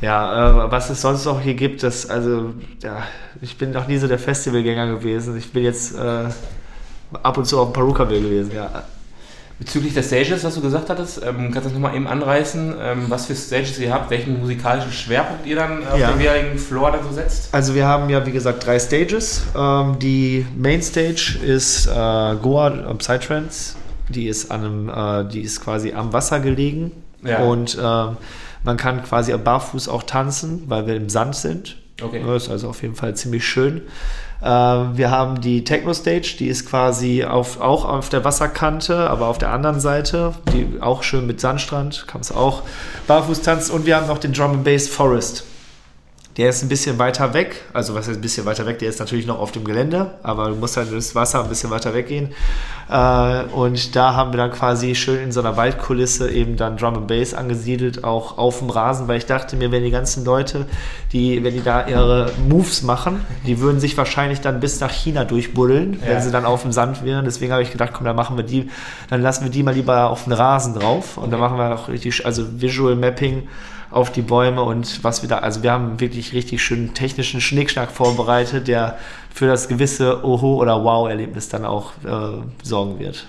Ja, 0.00 0.66
äh, 0.66 0.70
was 0.70 0.90
es 0.90 1.00
sonst 1.00 1.24
noch 1.24 1.40
hier 1.40 1.54
gibt, 1.54 1.82
das, 1.82 2.10
also, 2.10 2.52
ja, 2.82 3.04
ich 3.40 3.56
bin 3.56 3.70
noch 3.70 3.88
nie 3.88 3.96
so 3.96 4.06
der 4.06 4.18
Festivalgänger 4.18 4.86
gewesen. 4.88 5.38
Ich 5.38 5.50
bin 5.50 5.64
jetzt 5.64 5.94
äh, 5.94 6.28
ab 7.22 7.38
und 7.38 7.46
zu 7.46 7.58
auf 7.58 7.68
dem 7.68 7.72
Perukaville 7.72 8.20
gewesen, 8.20 8.52
ja. 8.54 8.84
Bezüglich 9.64 9.94
der 9.94 10.02
Stages, 10.02 10.44
was 10.44 10.54
du 10.54 10.60
gesagt 10.60 10.90
hattest, 10.90 11.22
ähm, 11.24 11.50
kannst 11.50 11.56
du 11.56 11.60
das 11.62 11.72
nochmal 11.72 11.94
eben 11.96 12.06
anreißen, 12.06 12.74
ähm, 12.80 13.04
was 13.08 13.26
für 13.26 13.34
Stages 13.34 13.78
ihr 13.78 13.92
habt, 13.92 14.10
welchen 14.10 14.38
musikalischen 14.38 14.92
Schwerpunkt 14.92 15.46
ihr 15.46 15.56
dann 15.56 15.86
auf 15.86 15.98
Ja. 15.98 16.10
dem 16.12 16.20
jeweiligen 16.20 16.58
Floor 16.58 16.92
dann 16.92 17.02
so 17.02 17.12
setzt? 17.14 17.48
Also 17.52 17.74
wir 17.74 17.86
haben 17.86 18.10
ja, 18.10 18.24
wie 18.26 18.32
gesagt, 18.32 18.66
drei 18.66 18.78
Stages. 18.78 19.42
Ähm, 19.56 19.98
die 19.98 20.46
Main 20.56 20.82
Stage 20.82 21.38
ist 21.42 21.86
äh, 21.86 21.90
Goa 21.90 22.66
am 22.88 22.98
Psytrance. 22.98 23.74
Die 24.10 24.28
ist 24.28 24.50
an 24.50 24.64
einem, 24.64 24.88
äh, 25.26 25.30
die 25.32 25.40
ist 25.40 25.62
quasi 25.64 25.92
am 25.94 26.12
Wasser 26.12 26.40
gelegen. 26.40 26.92
Ja. 27.24 27.38
Und 27.44 27.78
ähm, 27.82 28.16
Man 28.66 28.78
kann 28.78 29.02
quasi 29.02 29.36
barfuß 29.36 29.88
auch 29.90 30.04
tanzen, 30.04 30.62
weil 30.68 30.86
wir 30.86 30.96
im 30.96 31.10
Sand 31.10 31.36
sind. 31.36 31.76
Okay. 32.02 32.22
Das 32.26 32.44
ist 32.44 32.50
also 32.50 32.68
auf 32.68 32.82
jeden 32.82 32.94
Fall 32.94 33.14
ziemlich 33.14 33.46
schön. 33.46 33.82
Äh, 34.42 34.46
wir 34.46 35.10
haben 35.10 35.40
die 35.40 35.64
Techno-Stage, 35.64 36.36
die 36.38 36.48
ist 36.48 36.68
quasi 36.68 37.24
auf, 37.24 37.60
auch 37.60 37.84
auf 37.84 38.08
der 38.08 38.24
Wasserkante, 38.24 39.08
aber 39.08 39.28
auf 39.28 39.38
der 39.38 39.50
anderen 39.50 39.80
Seite, 39.80 40.34
die 40.52 40.80
auch 40.80 41.02
schön 41.02 41.26
mit 41.26 41.40
Sandstrand, 41.40 42.06
kannst 42.06 42.34
auch 42.34 42.62
barfuß 43.06 43.42
tanzen. 43.42 43.72
Und 43.72 43.86
wir 43.86 43.96
haben 43.96 44.08
noch 44.08 44.18
den 44.18 44.32
Drum 44.32 44.52
and 44.52 44.64
Bass 44.64 44.88
Forest. 44.88 45.44
Der 46.36 46.48
ist 46.48 46.64
ein 46.64 46.68
bisschen 46.68 46.98
weiter 46.98 47.32
weg, 47.32 47.62
also 47.72 47.94
was 47.94 48.08
ist 48.08 48.16
ein 48.16 48.20
bisschen 48.20 48.44
weiter 48.44 48.66
weg, 48.66 48.80
der 48.80 48.88
ist 48.88 48.98
natürlich 48.98 49.24
noch 49.24 49.38
auf 49.38 49.52
dem 49.52 49.62
Gelände, 49.62 50.14
aber 50.24 50.48
du 50.48 50.56
musst 50.56 50.76
halt 50.76 50.92
das 50.92 51.14
Wasser 51.14 51.44
ein 51.44 51.48
bisschen 51.48 51.70
weiter 51.70 51.94
weggehen. 51.94 52.30
Äh, 52.90 53.42
und 53.52 53.94
da 53.94 54.14
haben 54.14 54.32
wir 54.32 54.38
dann 54.38 54.50
quasi 54.50 54.96
schön 54.96 55.22
in 55.22 55.30
so 55.30 55.38
einer 55.38 55.56
Waldkulisse 55.56 56.28
eben 56.32 56.56
dann 56.56 56.76
Drum 56.76 56.94
and 56.96 57.06
Bass 57.06 57.34
angesiedelt, 57.34 58.02
auch 58.02 58.36
auf 58.36 58.58
dem 58.58 58.70
Rasen, 58.70 59.06
weil 59.06 59.18
ich 59.18 59.26
dachte 59.26 59.54
mir, 59.54 59.70
wenn 59.70 59.84
die 59.84 59.92
ganzen 59.92 60.24
Leute, 60.24 60.66
die, 61.12 61.44
wenn 61.44 61.54
die 61.54 61.62
da 61.62 61.86
ihre 61.86 62.32
Moves 62.48 62.82
machen, 62.82 63.24
die 63.46 63.60
würden 63.60 63.78
sich 63.78 63.96
wahrscheinlich 63.96 64.40
dann 64.40 64.58
bis 64.58 64.80
nach 64.80 64.90
China 64.90 65.22
durchbuddeln, 65.24 66.00
Ja. 66.02 66.08
wenn 66.08 66.20
sie 66.20 66.32
dann 66.32 66.46
auf 66.46 66.62
dem 66.62 66.72
Sand 66.72 67.04
wären. 67.04 67.24
Deswegen 67.26 67.52
habe 67.52 67.62
ich 67.62 67.70
gedacht, 67.70 67.92
komm, 67.94 68.06
dann 68.06 68.16
machen 68.16 68.36
wir 68.36 68.42
die, 68.44 68.68
dann 69.08 69.22
lassen 69.22 69.44
wir 69.44 69.52
die 69.52 69.62
mal 69.62 69.72
lieber 69.74 70.10
auf 70.10 70.24
den 70.24 70.32
Rasen 70.32 70.74
drauf 70.74 71.16
und 71.16 71.30
dann 71.32 71.38
machen 71.38 71.58
wir 71.58 71.72
auch 71.72 71.86
richtig, 71.88 72.26
also 72.26 72.44
Visual 72.60 72.96
Mapping 72.96 73.44
auf 73.94 74.10
die 74.10 74.22
Bäume 74.22 74.62
und 74.62 75.04
was 75.04 75.22
wir 75.22 75.28
da, 75.28 75.38
also 75.38 75.62
wir 75.62 75.72
haben 75.72 76.00
wirklich 76.00 76.32
richtig 76.32 76.62
schönen 76.62 76.94
technischen 76.94 77.40
Schnickschnack 77.40 77.90
vorbereitet, 77.90 78.66
der 78.68 78.98
für 79.32 79.46
das 79.46 79.68
gewisse 79.68 80.24
Oho- 80.24 80.56
oder 80.56 80.84
Wow-Erlebnis 80.84 81.48
dann 81.48 81.64
auch 81.64 81.92
äh, 82.04 82.42
sorgen 82.62 82.98
wird. 82.98 83.26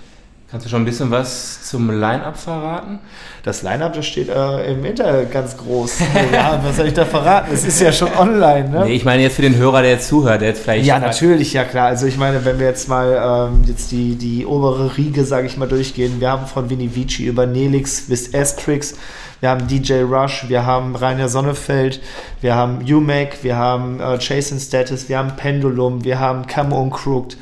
Kannst 0.56 0.68
du 0.68 0.70
schon 0.70 0.84
ein 0.84 0.86
bisschen 0.86 1.12
was 1.12 1.70
zum 1.70 1.90
Line-Up 1.90 2.38
verraten? 2.38 3.00
Das 3.44 3.62
Line-Up, 3.62 3.92
das 3.92 4.06
steht 4.06 4.30
äh, 4.30 4.72
im 4.72 4.86
Internet 4.86 5.30
ganz 5.30 5.58
groß. 5.58 6.00
ja, 6.32 6.62
was 6.64 6.78
soll 6.78 6.88
ich 6.88 6.94
da 6.94 7.04
verraten? 7.04 7.50
Es 7.54 7.66
ist 7.66 7.82
ja 7.82 7.92
schon 7.92 8.08
online, 8.14 8.70
ne? 8.70 8.86
Nee, 8.86 8.94
ich 8.94 9.04
meine 9.04 9.22
jetzt 9.22 9.36
für 9.36 9.42
den 9.42 9.58
Hörer, 9.58 9.82
der 9.82 9.92
jetzt 9.92 10.08
zuhört, 10.08 10.40
der 10.40 10.48
jetzt 10.48 10.64
vielleicht. 10.64 10.86
Ja, 10.86 10.98
natürlich, 10.98 11.52
ja 11.52 11.66
klar. 11.66 11.88
Also 11.88 12.06
ich 12.06 12.16
meine, 12.16 12.46
wenn 12.46 12.58
wir 12.58 12.68
jetzt 12.68 12.88
mal 12.88 13.50
ähm, 13.52 13.66
jetzt 13.68 13.92
die, 13.92 14.16
die 14.16 14.46
obere 14.46 14.96
Riege, 14.96 15.26
sage 15.26 15.46
ich 15.46 15.58
mal, 15.58 15.68
durchgehen, 15.68 16.22
wir 16.22 16.32
haben 16.32 16.48
von 16.48 16.70
Vinny 16.70 16.96
Vici 16.96 17.26
über 17.26 17.46
Nelix 17.46 18.08
bis 18.08 18.34
Astrix, 18.34 18.96
wir 19.42 19.50
haben 19.50 19.68
DJ 19.68 20.04
Rush, 20.04 20.46
wir 20.48 20.66
haben 20.66 20.96
Rainer 20.96 21.28
Sonnefeld, 21.28 22.00
wir 22.40 22.56
haben 22.56 22.80
UMAC, 22.80 23.44
wir 23.44 23.58
haben 23.58 24.00
äh, 24.00 24.18
Jason 24.22 24.58
Status, 24.58 25.10
wir 25.10 25.18
haben 25.18 25.36
Pendulum, 25.36 26.06
wir 26.06 26.18
haben 26.18 26.48
Camo 26.48 26.82
und 26.82 26.92
Crooked, 26.92 27.36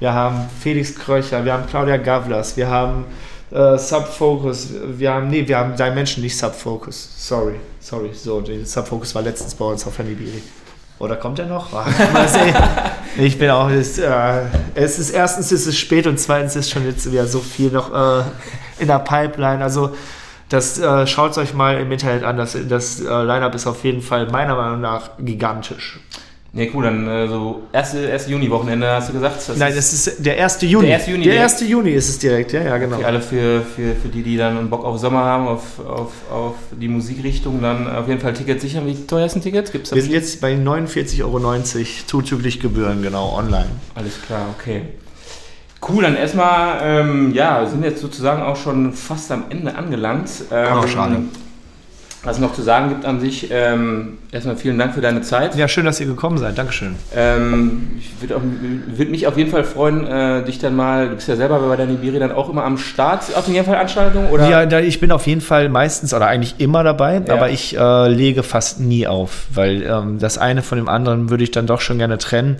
wir 0.00 0.12
haben 0.12 0.48
Felix 0.60 0.94
Kröcher, 0.94 1.44
wir 1.44 1.52
haben 1.52 1.66
Claudia 1.66 1.96
Gavlas, 1.96 2.56
wir 2.56 2.68
haben 2.68 3.04
äh, 3.50 3.78
Subfocus, 3.78 4.68
wir 4.96 5.12
haben, 5.12 5.28
nee, 5.28 5.46
wir 5.46 5.58
haben 5.58 5.76
Dimension, 5.76 6.22
nicht 6.22 6.36
Subfocus, 6.36 7.10
sorry, 7.16 7.56
sorry, 7.80 8.10
so, 8.12 8.40
der 8.40 8.64
Subfocus 8.64 9.14
war 9.14 9.22
letztens 9.22 9.54
bei 9.54 9.64
uns 9.64 9.86
auf 9.86 9.98
Hannibiri. 9.98 10.42
Oder 10.98 11.16
kommt 11.16 11.38
er 11.38 11.46
noch? 11.46 11.72
Mal 11.72 12.28
sehen. 12.28 12.54
Ich 13.16 13.36
bin 13.36 13.50
auch. 13.50 13.68
Es, 13.68 13.98
äh, 13.98 14.42
es 14.76 14.98
ist 15.00 15.10
erstens 15.10 15.50
ist 15.50 15.66
es 15.66 15.76
spät 15.76 16.06
und 16.06 16.20
zweitens 16.20 16.54
ist 16.54 16.70
schon 16.70 16.84
jetzt 16.86 17.10
wieder 17.10 17.26
so 17.26 17.40
viel 17.40 17.70
noch 17.70 17.92
äh, 17.92 18.22
in 18.78 18.86
der 18.86 19.00
Pipeline. 19.00 19.60
Also 19.60 19.96
das 20.48 20.78
äh, 20.78 21.04
schaut 21.06 21.36
euch 21.36 21.52
mal 21.52 21.80
im 21.80 21.90
Internet 21.90 22.22
an. 22.22 22.36
Das, 22.36 22.56
das 22.68 23.00
äh, 23.00 23.04
Line-up 23.04 23.54
ist 23.56 23.66
auf 23.66 23.82
jeden 23.82 24.02
Fall 24.02 24.30
meiner 24.30 24.54
Meinung 24.54 24.80
nach 24.80 25.10
gigantisch. 25.18 25.98
Nee, 26.50 26.70
cool, 26.74 26.84
dann 26.84 27.06
äh, 27.06 27.28
so 27.28 27.62
erste, 27.72 27.98
erste 27.98 28.30
Juni-Wochenende 28.30 28.88
hast 28.90 29.10
du 29.10 29.12
gesagt. 29.12 29.36
Das 29.46 29.56
Nein, 29.58 29.74
es 29.76 29.92
ist 29.92 30.24
der 30.24 30.42
1. 30.42 30.62
Juni. 30.62 30.86
Der 30.86 30.96
1. 30.96 31.06
Juni 31.08 31.24
Der 31.24 31.32
direkt. 31.34 31.60
1. 31.60 31.68
Juni 31.68 31.90
ist 31.90 32.08
es 32.08 32.18
direkt, 32.18 32.52
ja, 32.52 32.62
ja, 32.62 32.78
genau. 32.78 32.98
für 32.98 33.06
alle 33.06 33.20
für, 33.20 33.60
für, 33.60 33.94
für 33.94 34.08
die, 34.08 34.22
die 34.22 34.38
dann 34.38 34.70
Bock 34.70 34.82
auf 34.84 34.98
Sommer 34.98 35.24
haben, 35.24 35.46
auf, 35.46 35.78
auf, 35.86 36.12
auf 36.32 36.54
die 36.72 36.88
Musikrichtung, 36.88 37.60
dann 37.60 37.86
auf 37.94 38.08
jeden 38.08 38.20
Fall 38.20 38.32
Tickets 38.32 38.62
sichern. 38.62 38.86
Wie 38.86 38.94
teuer 39.06 39.26
ist 39.26 39.36
ein 39.36 39.42
Ticket? 39.42 39.70
Gibt's 39.70 39.94
Wir 39.94 40.00
sind 40.00 40.12
jetzt 40.12 40.40
bei 40.40 40.54
49,90 40.54 41.22
Euro 41.22 41.38
zuzüglich 42.06 42.60
Gebühren, 42.60 43.02
genau, 43.02 43.36
online. 43.36 43.68
Alles 43.94 44.20
klar, 44.22 44.46
okay. 44.58 44.82
Cool, 45.86 46.02
dann 46.02 46.16
erstmal, 46.16 46.80
ähm, 46.82 47.32
ja, 47.34 47.64
sind 47.66 47.84
jetzt 47.84 48.00
sozusagen 48.00 48.42
auch 48.42 48.56
schon 48.56 48.94
fast 48.94 49.30
am 49.30 49.44
Ende 49.50 49.76
angelangt. 49.76 50.28
Ähm, 50.50 50.78
Oh, 50.82 50.86
schade. 50.86 51.20
Was 52.24 52.36
es 52.36 52.42
noch 52.42 52.52
zu 52.52 52.62
sagen 52.62 52.88
gibt 52.88 53.04
an 53.04 53.20
sich, 53.20 53.48
ähm, 53.52 54.18
erstmal 54.32 54.56
vielen 54.56 54.76
Dank 54.76 54.92
für 54.92 55.00
deine 55.00 55.22
Zeit. 55.22 55.54
Ja, 55.54 55.68
schön, 55.68 55.84
dass 55.84 56.00
ihr 56.00 56.06
gekommen 56.06 56.36
seid. 56.36 56.58
Dankeschön. 56.58 56.96
Ähm, 57.14 57.92
ich 58.00 58.10
würde 58.20 58.40
würd 58.96 59.10
mich 59.10 59.26
auf 59.28 59.36
jeden 59.36 59.50
Fall 59.50 59.62
freuen, 59.62 60.04
äh, 60.04 60.42
dich 60.44 60.58
dann 60.58 60.74
mal, 60.74 61.10
du 61.10 61.14
bist 61.14 61.28
ja 61.28 61.36
selber 61.36 61.60
bei 61.60 61.76
der 61.76 61.86
Nibiri 61.86 62.18
dann 62.18 62.32
auch 62.32 62.48
immer 62.48 62.64
am 62.64 62.76
Start 62.76 63.22
auf 63.36 63.46
jeden 63.46 63.64
Fall 63.64 63.74
Veranstaltungen, 63.74 64.30
oder? 64.30 64.48
Ja, 64.48 64.78
ich 64.80 64.98
bin 64.98 65.12
auf 65.12 65.26
jeden 65.28 65.40
Fall 65.40 65.68
meistens 65.68 66.12
oder 66.12 66.26
eigentlich 66.26 66.56
immer 66.58 66.82
dabei, 66.82 67.22
Ja. 67.24 67.34
aber 67.34 67.50
ich 67.50 67.76
äh, 67.78 68.08
lege 68.08 68.42
fast 68.42 68.80
nie 68.80 69.06
auf, 69.06 69.46
weil 69.54 69.82
ähm, 69.84 70.18
das 70.18 70.38
eine 70.38 70.62
von 70.62 70.76
dem 70.78 70.88
anderen 70.88 71.30
würde 71.30 71.44
ich 71.44 71.52
dann 71.52 71.66
doch 71.68 71.80
schon 71.80 71.98
gerne 71.98 72.18
trennen. 72.18 72.56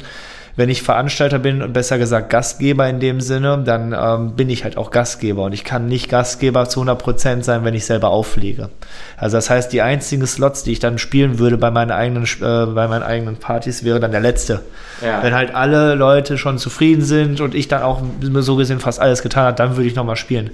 Wenn 0.59 0.71
ich 0.71 0.83
Veranstalter 0.83 1.39
bin 1.39 1.63
und 1.63 1.73
besser 1.73 1.99
gesagt 1.99 2.31
Gastgeber 2.31 2.89
in 2.89 2.99
dem 2.99 3.21
Sinne, 3.21 3.63
dann 3.65 3.95
ähm, 3.97 4.35
bin 4.35 4.51
ich 4.51 4.65
halt 4.65 4.77
auch 4.77 4.91
Gastgeber 4.91 5.45
und 5.45 5.53
ich 5.53 5.63
kann 5.63 5.87
nicht 5.87 6.09
Gastgeber 6.09 6.69
zu 6.69 6.83
100% 6.83 7.45
sein, 7.45 7.63
wenn 7.63 7.75
ich 7.75 7.87
selber 7.87 8.11
auflege. 8.11 8.69
Also 9.17 9.37
das 9.37 9.51
heißt, 9.51 9.73
die 9.73 9.83
einzigen 9.83 10.27
Slots, 10.27 10.65
die 10.65 10.73
ich 10.73 10.81
dann 10.81 10.99
spielen 10.99 11.39
würde 11.39 11.59
bei 11.59 11.71
meinen 11.71 11.93
eigenen, 11.93 12.25
äh, 12.25 12.67
bei 12.67 12.89
meinen 12.89 13.05
eigenen 13.05 13.37
Partys, 13.37 13.85
wäre 13.85 14.01
dann 14.01 14.11
der 14.11 14.19
letzte. 14.19 14.63
Ja. 15.01 15.23
Wenn 15.23 15.33
halt 15.33 15.55
alle 15.55 15.95
Leute 15.95 16.37
schon 16.39 16.59
zufrieden 16.59 17.03
sind 17.03 17.41
und 17.41 17.55
ich 17.55 17.69
dann 17.69 17.83
auch 17.83 18.03
so 18.21 18.57
gesehen 18.57 18.81
fast 18.81 18.99
alles 18.99 19.23
getan 19.23 19.45
habe, 19.45 19.57
dann 19.57 19.77
würde 19.77 19.87
ich 19.87 19.95
nochmal 19.95 20.17
spielen. 20.17 20.51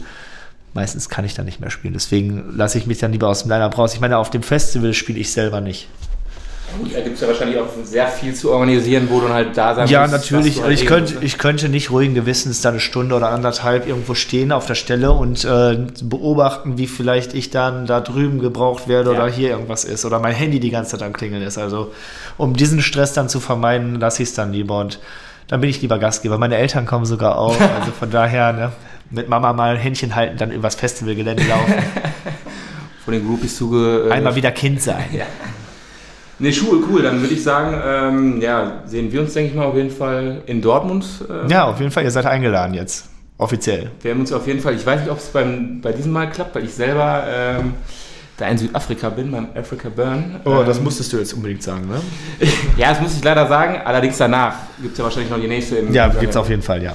Meistens 0.75 1.09
kann 1.09 1.25
ich 1.25 1.33
dann 1.33 1.47
nicht 1.47 1.63
mehr 1.63 1.71
spielen. 1.71 1.95
Deswegen 1.95 2.53
lasse 2.55 2.77
ich 2.77 2.87
mich 2.87 2.99
dann 2.99 3.13
lieber 3.13 3.29
aus 3.29 3.45
dem 3.45 3.51
Line-Up 3.51 3.79
raus. 3.79 3.95
Ich 3.95 4.01
meine, 4.01 4.19
auf 4.19 4.29
dem 4.29 4.43
Festival 4.43 4.93
spiele 4.93 5.19
ich 5.19 5.33
selber 5.33 5.63
nicht. 5.63 5.89
Gut, 6.79 6.95
da 6.95 7.01
gibt 7.01 7.15
es 7.15 7.21
ja 7.21 7.29
wahrscheinlich 7.29 7.59
auch 7.59 7.69
sehr 7.85 8.07
viel 8.09 8.35
zu 8.35 8.51
organisieren, 8.53 9.07
wo 9.11 9.21
du 9.21 9.27
dann 9.27 9.35
halt 9.35 9.57
da 9.57 9.75
sein 9.75 9.89
Ja, 9.89 10.01
musst. 10.03 10.13
natürlich. 10.13 10.57
was 10.57 10.63
du 10.63 10.63
halt 10.69 10.73
Ich 10.81 10.87
könnte, 10.87 11.13
musst, 11.15 11.25
ich 11.25 11.39
könnte 11.39 11.69
nicht 11.69 11.91
ruhigen 11.91 12.15
Gewissens 12.15 12.61
da 12.61 12.71
eine 12.71 12.81
Stunde 12.81 13.15
oder 13.15 13.31
anderthalb 13.31 13.87
irgendwo 13.87 14.15
stehen 14.15 14.51
auf 14.53 14.67
der 14.67 14.75
Stelle 14.75 15.13
und 15.13 15.45
äh, 15.45 15.79
beobachten, 16.03 16.77
wie 16.79 16.87
vielleicht 16.87 17.35
ich 17.35 17.51
dann 17.51 17.87
da 17.87 18.01
drüben 18.01 18.39
gebraucht 18.41 18.89
werde 18.89 19.13
Ja. 19.13 19.17
oder 19.17 19.29
hier 19.33 19.51
irgendwas 19.51 19.85
ist 19.85 20.05
oder 20.05 20.19
mein 20.19 20.35
Handy 20.35 20.61
die 20.61 20.71
ganze 20.71 20.93
Zeit 20.93 21.03
am 21.07 21.13
Klingeln 21.13 21.43
ist. 21.43 21.59
Also, 21.59 21.93
um 22.39 22.55
diesen 22.55 22.83
Stress 22.83 23.13
dann 23.13 23.29
zu 23.29 23.41
vermeiden, 23.41 24.01
lasse 24.01 24.23
ich 24.23 24.31
es 24.31 24.35
dann 24.35 24.53
lieber 24.53 24.79
und 24.81 24.99
dann 25.49 25.61
bin 25.61 25.69
ich 25.71 25.81
lieber 25.83 25.99
Gastgeber. 25.99 26.39
Meine 26.39 26.57
Eltern 26.57 26.87
kommen 26.87 27.05
sogar 27.05 27.39
auch. 27.39 27.55
Also 27.81 27.93
von 27.93 28.11
daher, 28.11 28.53
ne, 28.53 28.73
mit 29.11 29.29
Mama 29.29 29.53
mal 29.53 29.75
ein 29.75 29.81
Händchen 29.81 30.15
halten, 30.17 30.37
dann 30.39 30.51
übers 30.51 30.75
Festivalgelände 30.75 31.45
laufen. 31.45 31.71
ne? 31.71 31.83
Von 33.05 33.13
den 33.13 33.27
Groupies 33.27 33.59
zuge... 33.59 34.09
Einmal 34.11 34.35
wieder 34.35 34.51
Kind 34.51 34.81
sein. 34.81 35.05
Ja. 35.13 35.27
Nee, 36.45 36.53
Schuhe, 36.53 36.79
cool. 36.91 37.01
Dann 37.03 37.23
würde 37.23 37.33
ich 37.33 37.43
sagen, 37.43 37.75
ähm, 37.83 38.41
ja, 38.43 38.83
sehen 38.85 39.11
wir 39.11 39.23
uns, 39.23 39.33
denke 39.33 39.49
ich 39.51 39.57
mal, 39.57 39.65
auf 39.65 39.77
jeden 39.77 39.91
Fall 39.91 40.43
in 40.45 40.61
Dortmund. 40.61 41.07
Äh, 41.27 41.51
Ja, 41.51 41.65
auf 41.65 41.79
jeden 41.81 41.91
Fall, 41.91 42.05
ihr 42.05 42.11
seid 42.11 42.27
eingeladen 42.27 42.75
jetzt. 42.75 43.07
Offiziell. 43.39 43.91
Wir 44.03 44.11
haben 44.11 44.21
uns 44.21 44.31
auf 44.31 44.47
jeden 44.47 44.61
Fall, 44.61 44.75
ich 44.75 44.85
weiß 44.85 45.01
nicht, 45.01 45.11
ob 45.11 45.17
es 45.17 45.29
bei 45.29 45.93
diesem 45.93 46.13
Mal 46.13 46.29
klappt, 46.29 46.55
weil 46.55 46.65
ich 46.65 46.75
selber 46.75 47.25
ähm, 47.27 47.73
da 48.37 48.47
in 48.49 48.59
Südafrika 48.59 49.09
bin, 49.09 49.31
beim 49.33 49.49
Africa 49.57 49.89
Burn. 49.89 50.37
Oh, 50.45 50.63
das 50.67 50.77
Ähm, 50.77 50.85
musstest 50.85 51.11
du 51.15 51.17
jetzt 51.17 51.33
unbedingt 51.33 51.63
sagen, 51.63 51.89
ne? 51.89 52.01
Ja, 52.77 52.91
das 52.91 53.01
muss 53.01 53.17
ich 53.17 53.25
leider 53.25 53.49
sagen. 53.49 53.81
Allerdings 53.83 54.19
danach 54.19 54.55
gibt 54.83 54.93
es 54.93 54.99
ja 54.99 55.05
wahrscheinlich 55.05 55.31
noch 55.31 55.41
die 55.41 55.49
nächste. 55.49 55.77
Im 55.77 55.95
Ja, 55.95 56.09
gibt's 56.09 56.37
auf 56.37 56.51
jeden 56.51 56.63
Fall, 56.63 56.83
ja. 56.83 56.95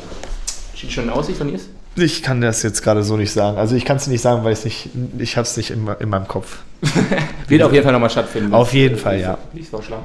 Steht 0.75 0.91
schon 0.91 1.05
in 1.05 1.09
Aussicht, 1.09 1.39
wann 1.39 1.51
ist? 1.55 1.69
Ich 1.95 2.23
kann 2.23 2.41
das 2.41 2.63
jetzt 2.63 2.82
gerade 2.82 3.04
so 3.04 3.17
nicht 3.17 3.32
sagen. 3.32 3.58
Also 3.58 3.75
ich 3.75 3.86
kann 3.86 3.97
es 3.97 4.08
nicht 4.08 4.21
sagen, 4.21 4.43
weil 4.43 4.54
ich 4.54 4.63
nicht, 4.63 4.89
ich 5.17 5.38
habe 5.38 5.45
es 5.45 5.58
nicht 5.58 5.71
in, 5.71 5.88
in 5.99 6.10
meinem 6.10 6.28
Kopf. 6.28 6.60
Wird 7.47 7.63
auf 7.63 7.73
jeden 7.73 7.84
Fall 7.84 7.93
nochmal 7.93 8.10
stattfinden. 8.10 8.54
Auf 8.54 8.73
jeden 8.73 8.97
Fall, 8.97 9.19
ja. 9.19 9.38
Will 9.52 9.62
ich 9.62 9.69
vorschlagen. 9.69 10.04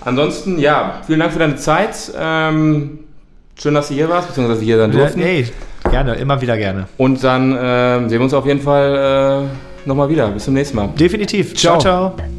Ansonsten, 0.00 0.58
ja, 0.58 1.02
vielen 1.06 1.20
Dank 1.20 1.32
für 1.32 1.38
deine 1.38 1.56
Zeit. 1.56 2.12
Ähm, 2.18 3.00
schön, 3.58 3.74
dass 3.74 3.88
du 3.88 3.94
hier 3.94 4.08
warst, 4.08 4.28
beziehungsweise 4.28 4.62
hier 4.62 4.78
sein 4.78 4.92
durften. 4.92 5.20
Ey, 5.20 5.46
gerne, 5.90 6.14
immer 6.14 6.40
wieder 6.40 6.56
gerne. 6.56 6.88
Und 6.96 7.22
dann 7.24 7.56
ähm, 7.58 8.08
sehen 8.08 8.18
wir 8.18 8.24
uns 8.24 8.34
auf 8.34 8.46
jeden 8.46 8.60
Fall 8.60 9.48
äh, 9.84 9.88
nochmal 9.88 10.08
wieder. 10.08 10.28
Bis 10.28 10.44
zum 10.44 10.54
nächsten 10.54 10.76
Mal. 10.76 10.88
Definitiv. 10.98 11.54
Ciao. 11.54 11.78
ciao. 11.78 12.14
ciao. 12.16 12.33